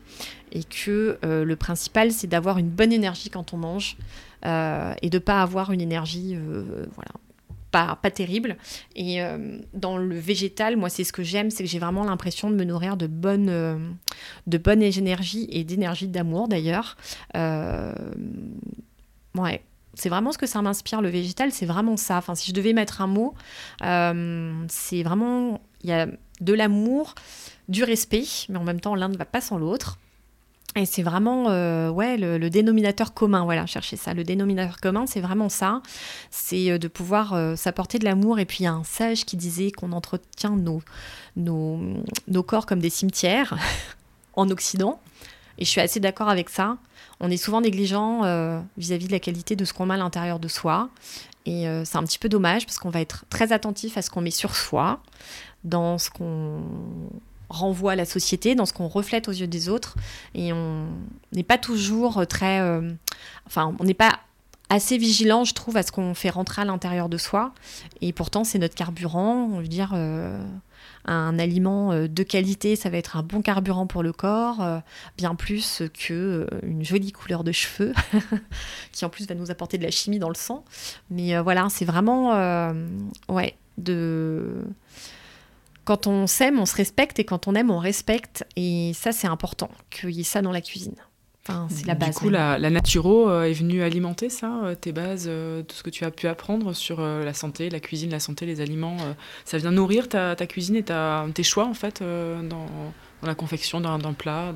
[0.52, 3.96] Et que euh, le principal, c'est d'avoir une bonne énergie quand on mange.
[4.44, 6.36] Euh, et de ne pas avoir une énergie
[6.94, 7.12] voilà,
[7.70, 8.56] pas, pas, terrible.
[8.96, 9.20] Et
[9.72, 12.64] dans le végétal, moi, c'est ce que j'aime, c'est que j'ai vraiment l'impression de me
[12.64, 13.96] nourrir de bonnes,
[14.46, 16.96] de bonnes énergies et d'énergie d'amour d'ailleurs.
[17.34, 19.62] ouais,
[19.94, 22.16] c'est vraiment ce que ça m'inspire, le végétal, c'est vraiment ça.
[22.16, 23.34] Enfin, si je devais mettre un mot,
[23.82, 26.06] euh, c'est vraiment, il y a
[26.40, 27.14] de l'amour,
[27.68, 29.98] du respect, mais en même temps, l'un ne va pas sans l'autre.
[30.74, 34.14] Et c'est vraiment, euh, ouais, le, dénominateur commun, voilà, chercher ça.
[34.14, 35.82] Le dénominateur commun, c'est vraiment ça.
[36.30, 38.38] C'est euh, de pouvoir s'apporter de l'amour.
[38.38, 40.80] Et puis, il y a un sage qui disait qu'on entretient nos,
[41.36, 41.78] nos,
[42.26, 43.58] nos corps comme des cimetières
[44.34, 44.98] en Occident.
[45.58, 46.78] Et je suis assez d'accord avec ça
[47.22, 50.40] on est souvent négligent euh, vis-à-vis de la qualité de ce qu'on met à l'intérieur
[50.40, 50.90] de soi.
[51.46, 54.10] Et euh, c'est un petit peu dommage parce qu'on va être très attentif à ce
[54.10, 55.00] qu'on met sur soi,
[55.62, 56.62] dans ce qu'on
[57.48, 59.94] renvoie à la société, dans ce qu'on reflète aux yeux des autres.
[60.34, 60.86] Et on
[61.30, 62.60] n'est pas toujours très...
[62.60, 62.90] Euh,
[63.46, 64.18] enfin, on n'est pas
[64.68, 67.54] assez vigilant, je trouve, à ce qu'on fait rentrer à l'intérieur de soi.
[68.00, 69.48] Et pourtant, c'est notre carburant.
[69.52, 69.94] On veut dire,
[71.04, 74.78] un aliment euh, de qualité, ça va être un bon carburant pour le corps, euh,
[75.16, 77.92] bien plus que euh, une jolie couleur de cheveux,
[78.92, 80.64] qui en plus va nous apporter de la chimie dans le sang.
[81.10, 82.32] Mais voilà, c'est vraiment,
[85.84, 88.44] quand on s'aime, on se respecte, et quand on aime, on respecte.
[88.56, 90.96] Et ça, c'est important qu'il y ait ça dans la cuisine
[91.68, 92.10] c'est la base.
[92.10, 95.74] Du coup, la, la, naturo euh, est venue alimenter ça, euh, tes bases, euh, tout
[95.74, 98.96] ce que tu as pu apprendre sur la santé, la cuisine, la santé, les aliments.
[99.44, 102.66] ça vient nourrir ta, cuisine et ta, tes choix, en fait, dans,
[103.22, 104.54] la confection d'un plat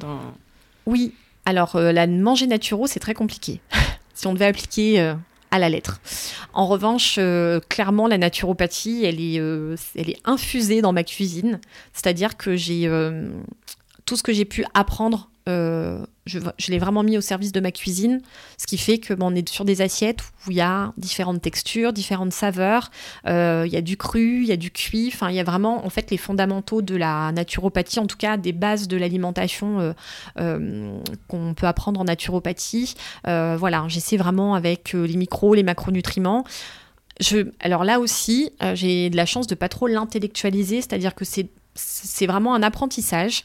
[0.86, 1.14] Oui.
[1.44, 3.60] Alors, la manger naturo, c'est très compliqué.
[4.14, 5.14] si on devait appliquer
[5.50, 6.00] à la lettre.
[6.52, 7.18] En revanche,
[7.68, 9.36] clairement, la naturopathie, elle est,
[9.94, 11.60] elle est infusée dans ma cuisine.
[11.92, 12.88] C'est-à-dire que j'ai
[14.04, 18.20] tout ce que j'ai pu apprendre je, l'ai vraiment mis au service de ma cuisine,
[18.58, 21.92] ce qui fait que on est sur des assiettes où il y a différentes textures,
[21.92, 22.90] différentes saveurs,
[23.26, 25.44] euh, il y a du cru, il y a du cuit, enfin il y a
[25.44, 29.80] vraiment en fait les fondamentaux de la naturopathie, en tout cas des bases de l'alimentation
[29.80, 29.92] euh,
[30.40, 32.94] euh, qu'on peut apprendre en naturopathie.
[33.24, 36.44] voilà, j'essaie vraiment avec les micros, les macronutriments.
[37.60, 42.54] Alors là aussi, j'ai de la chance de pas trop l'intellectualiser, c'est-à-dire que c'est vraiment
[42.54, 43.44] un apprentissage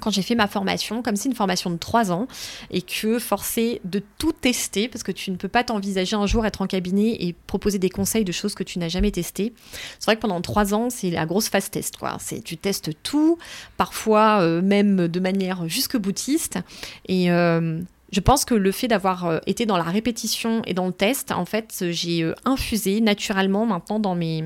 [0.00, 2.26] quand j'ai fait ma formation, comme c'est une formation de trois ans,
[2.70, 6.44] et que forcé de tout tester, parce que tu ne peux pas t'envisager un jour
[6.46, 9.52] être en cabinet et proposer des conseils de choses que tu n'as jamais testées.
[9.98, 11.96] C'est vrai que pendant trois ans, c'est la grosse phase test.
[12.44, 13.38] Tu testes tout,
[13.76, 16.58] parfois euh, même de manière jusque boutiste.
[17.06, 17.80] Et euh,
[18.12, 21.32] je pense que le fait d'avoir euh, été dans la répétition et dans le test,
[21.32, 24.44] en fait, j'ai euh, infusé naturellement maintenant dans mes,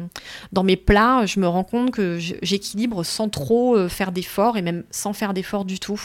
[0.52, 1.26] dans mes plats.
[1.26, 5.34] Je me rends compte que j'équilibre sans trop euh, faire d'efforts et même sans faire
[5.34, 6.00] d'efforts du tout.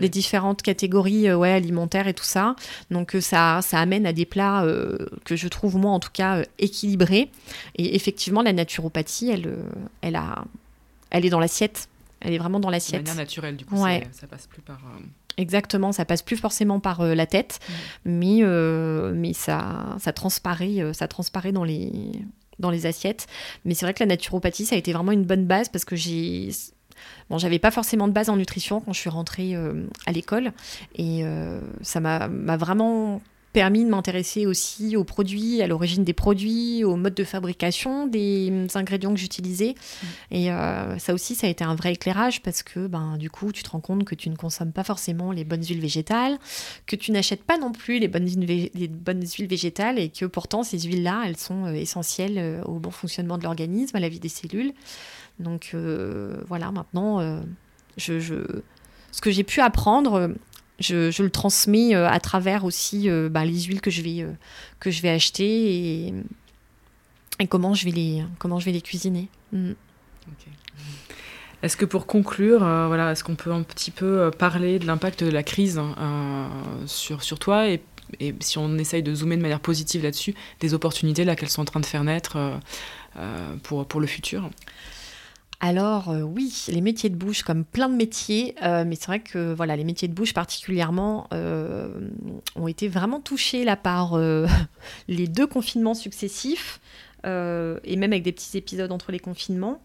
[0.00, 2.56] Les différentes catégories ouais, alimentaires et tout ça.
[2.90, 4.66] Donc ça, ça amène à des plats
[5.24, 7.30] que je trouve, moi en tout cas, équilibrés.
[7.76, 9.56] Et effectivement, la naturopathie, elle,
[10.00, 10.44] elle, a,
[11.10, 11.88] elle est dans l'assiette.
[12.20, 13.02] Elle est vraiment dans l'assiette.
[13.02, 14.80] De manière naturelle, du coup, ça passe plus par.
[15.38, 17.72] Exactement, ça passe plus forcément par euh, la tête, mm.
[18.06, 22.12] mais, euh, mais ça, ça, transparaît, euh, ça transparaît dans les,
[22.58, 23.26] dans les assiettes.
[23.64, 25.96] Mais c'est vrai que la naturopathie, ça a été vraiment une bonne base parce que
[25.96, 26.50] j'ai.
[27.28, 29.54] Bon, j'avais pas forcément de base en nutrition quand je suis rentrée
[30.06, 30.52] à l'école
[30.94, 31.24] et
[31.82, 32.26] ça m'a
[32.56, 33.20] vraiment
[33.56, 38.66] permis de m'intéresser aussi aux produits, à l'origine des produits, au mode de fabrication des
[38.74, 39.74] ingrédients que j'utilisais.
[39.74, 40.06] Mm.
[40.30, 43.52] Et euh, ça aussi, ça a été un vrai éclairage parce que ben, du coup,
[43.52, 46.36] tu te rends compte que tu ne consommes pas forcément les bonnes huiles végétales,
[46.84, 50.26] que tu n'achètes pas non plus les bonnes, huiles, les bonnes huiles végétales et que
[50.26, 54.10] pourtant, ces huiles-là, elles sont euh, essentielles euh, au bon fonctionnement de l'organisme, à la
[54.10, 54.74] vie des cellules.
[55.38, 55.74] Donc
[56.46, 57.42] voilà, maintenant,
[57.96, 58.34] je, je,
[59.12, 60.34] ce que j'ai pu apprendre
[60.78, 64.32] je, le transmets euh, à travers aussi euh, bah, les huiles que je vais, euh,
[64.80, 66.12] que je vais acheter
[67.38, 69.28] et, comment, je vais les, comment je vais les cuisiner.
[69.52, 69.72] Mm.
[71.62, 75.30] Est-ce que pour conclure, voilà, est-ce qu'on peut un petit peu parler de l'impact de
[75.30, 76.50] la crise hein,
[76.86, 77.82] sur, sur toi et,
[78.20, 81.62] et, si on essaye de zoomer de manière positive là-dessus, des opportunités là qu'elles sont
[81.62, 82.36] en train de faire naître
[83.62, 84.50] pour, pour le futur?
[85.60, 89.20] Alors euh, oui, les métiers de bouche comme plein de métiers, euh, mais c'est vrai
[89.20, 91.88] que voilà, les métiers de bouche particulièrement euh,
[92.56, 94.18] ont été vraiment touchés là par
[95.08, 96.80] les deux confinements successifs
[97.24, 99.82] et même avec des petits épisodes entre les confinements.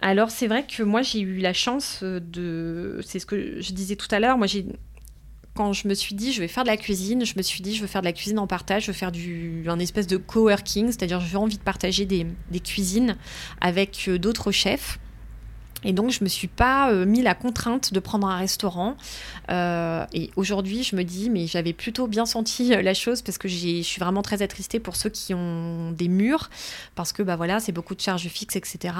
[0.00, 3.96] Alors c'est vrai que moi j'ai eu la chance de, c'est ce que je disais
[3.96, 4.64] tout à l'heure, moi j'ai
[5.58, 7.74] quand je me suis dit je vais faire de la cuisine, je me suis dit
[7.74, 10.16] je veux faire de la cuisine en partage, je veux faire du, un espèce de
[10.16, 12.26] coworking, c'est-à-dire j'ai envie de partager des,
[12.60, 13.16] cuisines
[13.60, 15.00] avec euh, d'autres chefs.
[15.84, 18.96] Et donc, je me suis pas euh, mis la contrainte de prendre un restaurant.
[19.48, 23.46] Euh, et aujourd'hui, je me dis, mais j'avais plutôt bien senti la chose parce que
[23.46, 26.50] je suis vraiment très attristée pour ceux qui ont des murs,
[26.96, 28.94] parce que bah voilà, c'est beaucoup de charges fixes, etc.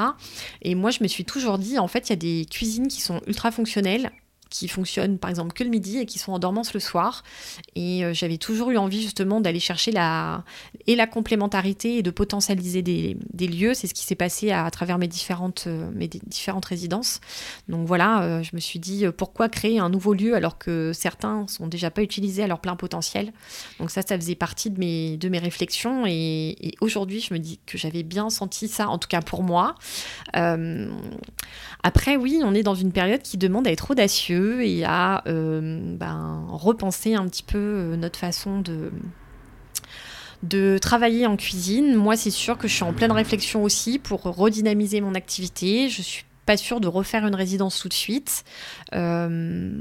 [0.62, 3.00] Et moi, je me suis toujours dit, en fait, il y a des cuisines qui
[3.00, 4.12] sont ultra fonctionnelles
[4.50, 7.22] qui fonctionnent par exemple que le midi et qui sont en dormance le soir.
[7.74, 10.44] Et euh, j'avais toujours eu envie justement d'aller chercher la,
[10.86, 13.74] et la complémentarité et de potentialiser des, lieux.
[13.74, 17.20] C'est ce qui s'est passé à, travers mes différentes, euh, mes différentes résidences.
[17.68, 21.46] Donc voilà, euh, je me suis dit pourquoi créer un nouveau lieu alors que certains
[21.46, 23.32] sont déjà pas utilisés à leur plein potentiel?
[23.78, 24.78] Donc ça, ça faisait partie de
[25.28, 26.04] mes, réflexions.
[26.06, 29.74] Et aujourd'hui, je me dis que j'avais bien senti ça, en tout cas pour moi.
[31.82, 35.96] après, oui, on est dans une période qui demande à être audacieux et à euh,
[35.96, 38.90] ben, repenser un petit peu euh, notre façon de,
[40.42, 41.94] de travailler en cuisine.
[41.94, 45.88] Moi, c'est sûr que je suis en pleine réflexion aussi pour redynamiser mon activité.
[45.88, 48.44] Je suis pas sûre de refaire une résidence tout de suite.
[48.94, 49.72] Euh,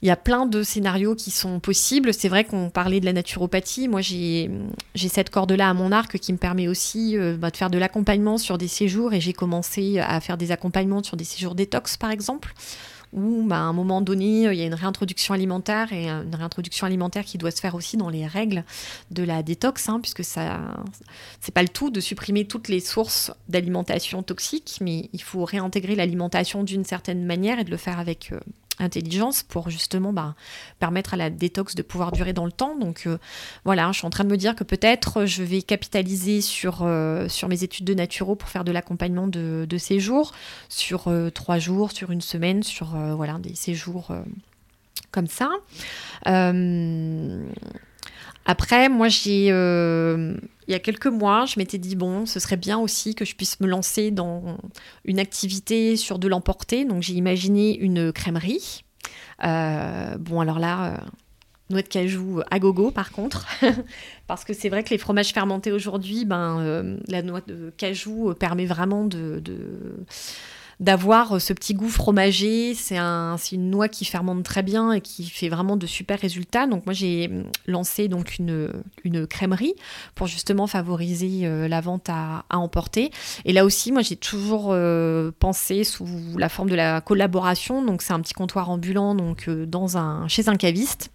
[0.00, 2.12] il y a plein de scénarios qui sont possibles.
[2.12, 3.86] C'est vrai qu'on parlait de la naturopathie.
[3.86, 4.50] Moi, j'ai
[4.96, 8.58] cette corde-là à mon arc qui me permet aussi bah, de faire de l'accompagnement sur
[8.58, 12.52] des séjours et j'ai commencé à faire des accompagnements sur des séjours détox, par exemple
[13.12, 16.86] où bah, à un moment donné, il y a une réintroduction alimentaire et une réintroduction
[16.86, 18.64] alimentaire qui doit se faire aussi dans les règles
[19.10, 20.60] de la détox, hein, puisque ça,
[21.40, 25.94] c'est pas le tout de supprimer toutes les sources d'alimentation toxique, mais il faut réintégrer
[25.94, 28.40] l'alimentation d'une certaine manière et de le faire avec euh,
[28.82, 30.34] intelligence pour justement bah,
[30.78, 32.76] permettre à la détox de pouvoir durer dans le temps.
[32.76, 33.18] Donc euh,
[33.64, 37.28] voilà, je suis en train de me dire que peut-être je vais capitaliser sur, euh,
[37.28, 40.32] sur mes études de naturo pour faire de l'accompagnement de, de, séjours,
[40.68, 44.12] sur euh, trois jours, sur une semaine, sur voilà, des séjours
[45.10, 45.50] comme ça.
[48.44, 52.78] Après, moi, j'ai, il y a quelques mois, je m'étais dit, bon, ce serait bien
[52.78, 54.58] aussi que je puisse me lancer dans
[55.04, 56.84] une activité sur de l'emporter.
[56.84, 58.84] Donc, j'ai imaginé une crèmerie.
[59.40, 61.04] bon, alors là,
[61.70, 63.46] noix de cajou à gogo par contre,
[64.26, 68.66] parce que c'est vrai que les fromages fermentés aujourd'hui, ben, la noix de cajou permet
[68.66, 69.42] vraiment de
[70.82, 72.74] d'avoir euh, ce petit goût fromager.
[72.74, 76.66] C'est un, une noix qui fermente très bien et qui fait vraiment de super résultats.
[76.66, 78.68] Donc moi j'ai hum, lancé donc une,
[79.04, 79.74] une crèmerie
[80.16, 83.10] pour justement favoriser euh, la vente à, emporter.
[83.44, 86.06] Et là aussi, moi j'ai toujours euh, pensé sous
[86.36, 87.84] la forme de la collaboration.
[87.84, 89.48] Donc c'est un petit comptoir ambulant donc
[90.28, 91.10] chez un caviste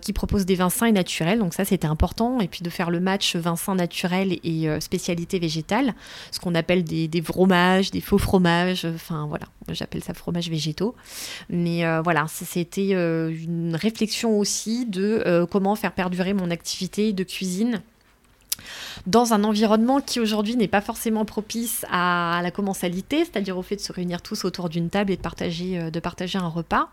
[0.00, 1.40] qui propose des vins sains et naturels.
[1.40, 2.40] Donc ça c'était important.
[2.40, 5.94] Et puis de faire le match vin sain naturel et spécialité végétale,
[6.30, 10.94] ce qu'on appelle des, des fromages, des faux fromages Enfin voilà, j'appelle ça fromage végétaux.
[11.48, 17.12] Mais euh, voilà, c'était euh, une réflexion aussi de euh, comment faire perdurer mon activité
[17.12, 17.82] de cuisine
[19.06, 23.76] dans un environnement qui aujourd'hui n'est pas forcément propice à la commensalité, c'est-à-dire au fait
[23.76, 25.90] de se réunir tous autour d'une table et de partager, euh,
[26.34, 26.88] un repas.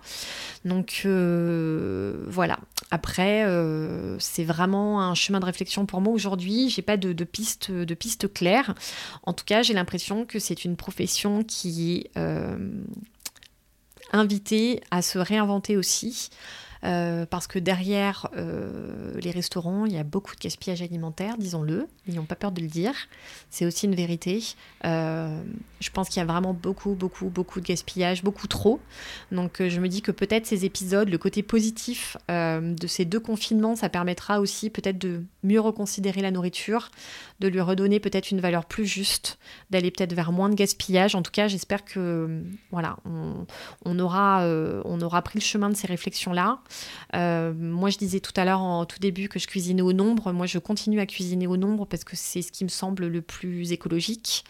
[0.66, 2.60] Donc euh, voilà.
[2.92, 6.70] Après, euh, c'est vraiment un chemin de réflexion pour moi aujourd'hui.
[6.70, 8.76] J'ai pas de, de piste, de piste claire.
[9.24, 12.20] En tout cas, j'ai l'impression que c'est une profession qui est
[14.12, 16.30] invitée à se réinventer aussi.
[16.86, 21.88] Euh, parce que derrière euh, les restaurants, il y a beaucoup de gaspillage alimentaire, disons-le,
[22.08, 22.94] n'ayons pas peur de le dire.
[23.50, 24.44] C'est aussi une vérité.
[24.86, 25.42] Euh,
[25.80, 28.82] je pense qu'il y a vraiment beaucoup, beaucoup, beaucoup de gaspillage, beaucoup trop.
[29.32, 33.76] Donc je me dis que peut-être ces épisodes, le côté positif de ces deux confinements,
[33.76, 36.90] ça permettra aussi peut-être de mieux reconsidérer la nourriture,
[37.40, 39.38] de lui redonner peut-être une valeur plus juste,
[39.70, 41.16] d'aller peut-être vers moins de gaspillage.
[41.16, 44.46] En tout cas, j'espère que voilà, on, aura,
[44.86, 46.60] on aura pris le chemin de ces réflexions-là.
[47.16, 50.32] Euh, moi, je disais tout à l'heure, en tout début, que je cuisinais au nombre.
[50.32, 53.22] Moi, je continue à cuisiner au nombre parce que c'est ce qui me semble le
[53.22, 54.44] plus écologique.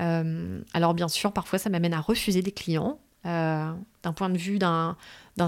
[0.00, 2.98] Euh, alors, bien sûr, parfois, ça m'amène à refuser des clients.
[3.24, 3.72] Euh,
[4.04, 4.96] d'un point de vue d'un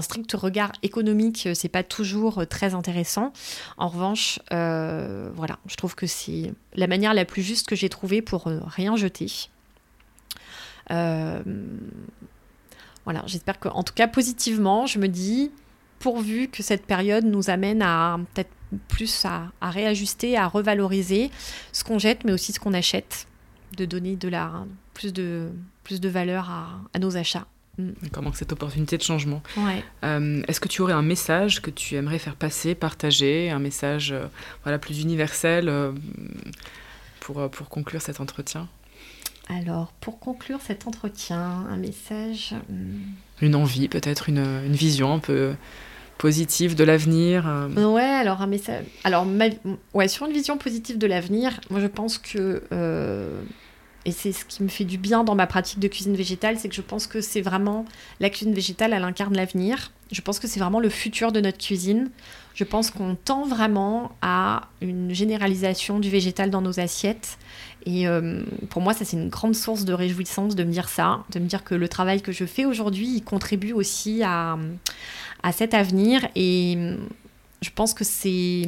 [0.01, 3.31] strict regard économique, c'est pas toujours très intéressant.
[3.77, 8.21] En revanche, voilà, je trouve que c'est la manière la plus juste que j'ai trouvée
[8.21, 9.47] pour rien jeter.
[10.89, 11.43] voilà,
[13.27, 15.49] j'espère que, en tout cas, positivement, je me dis,
[15.99, 18.49] pourvu que cette période nous amène à peut-être
[18.87, 21.31] plus à, réajuster, à revaloriser
[21.71, 23.27] ce qu'on jette, mais aussi ce qu'on achète,
[23.77, 25.49] de donner de la, plus, de,
[25.83, 27.47] plus de valeur à, nos achats.
[27.77, 27.91] Mm.
[28.11, 29.41] Comment cette opportunité de changement.
[30.03, 34.11] Euh, est-ce que tu aurais un message que tu aimerais faire passer, partager, un message
[34.11, 34.27] euh,
[34.63, 35.91] voilà, plus universel euh,
[37.19, 38.67] pour, pour conclure cet entretien?
[39.49, 42.53] Alors, pour conclure cet entretien, un message.
[42.69, 42.99] Hmm.
[43.41, 45.55] Une envie, peut-être une, une, vision un peu
[46.19, 47.91] positive de l'avenir euh.
[47.91, 48.85] Ouais, alors un message.
[49.03, 49.25] Alors,
[49.95, 52.61] ouais, sur une vision positive de l'avenir, moi je pense que.
[52.71, 53.41] Euh,
[54.05, 56.69] et c'est ce qui me fait du bien dans ma pratique de cuisine végétale, c'est
[56.69, 57.85] que je pense que c'est vraiment.
[58.19, 59.91] La cuisine végétale, elle incarne l'avenir.
[60.11, 62.09] Je pense que c'est vraiment le futur de notre cuisine.
[62.55, 67.37] Je pense qu'on tend vraiment à une généralisation du végétal dans nos assiettes.
[67.85, 71.23] Et euh, pour moi, ça, c'est une grande source de réjouissance de me dire ça,
[71.31, 74.57] de me dire que le travail que je fais aujourd'hui, il contribue aussi à,
[75.43, 76.27] à cet avenir.
[76.35, 76.77] Et
[77.61, 78.67] je pense que c'est.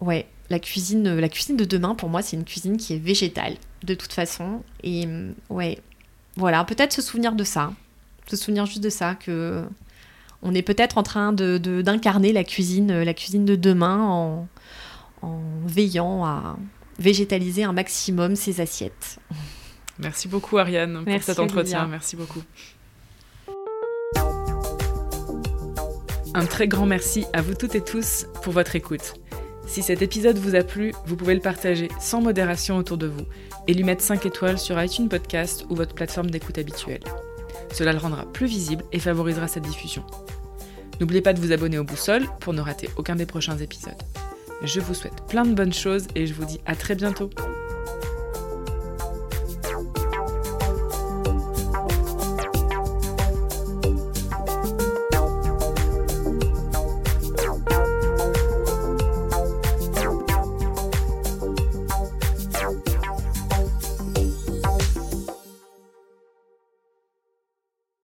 [0.00, 3.56] Ouais, la cuisine, la cuisine de demain, pour moi, c'est une cuisine qui est végétale,
[3.82, 4.62] de toute façon.
[4.84, 5.08] Et
[5.50, 5.78] ouais,
[6.36, 7.72] voilà, peut-être se souvenir de ça.
[8.28, 9.64] Se souvenir juste de ça, que
[10.42, 14.48] on est peut-être en train de, d'incarner la cuisine, la cuisine de demain en,
[15.22, 16.56] en veillant à
[16.98, 19.18] végétaliser un maximum ses assiettes.
[19.98, 21.86] Merci beaucoup Ariane pour cet entretien.
[21.86, 22.42] Merci beaucoup.
[26.34, 29.14] Un très grand merci à vous toutes et tous pour votre écoute.
[29.66, 33.24] Si cet épisode vous a plu, vous pouvez le partager sans modération autour de vous
[33.68, 37.02] et lui mettre 5 étoiles sur iTunes Podcast ou votre plateforme d'écoute habituelle.
[37.72, 40.04] Cela le rendra plus visible et favorisera sa diffusion.
[41.00, 44.00] N'oubliez pas de vous abonner au Boussole pour ne rater aucun des prochains épisodes.
[44.62, 47.30] Je vous souhaite plein de bonnes choses et je vous dis à très bientôt.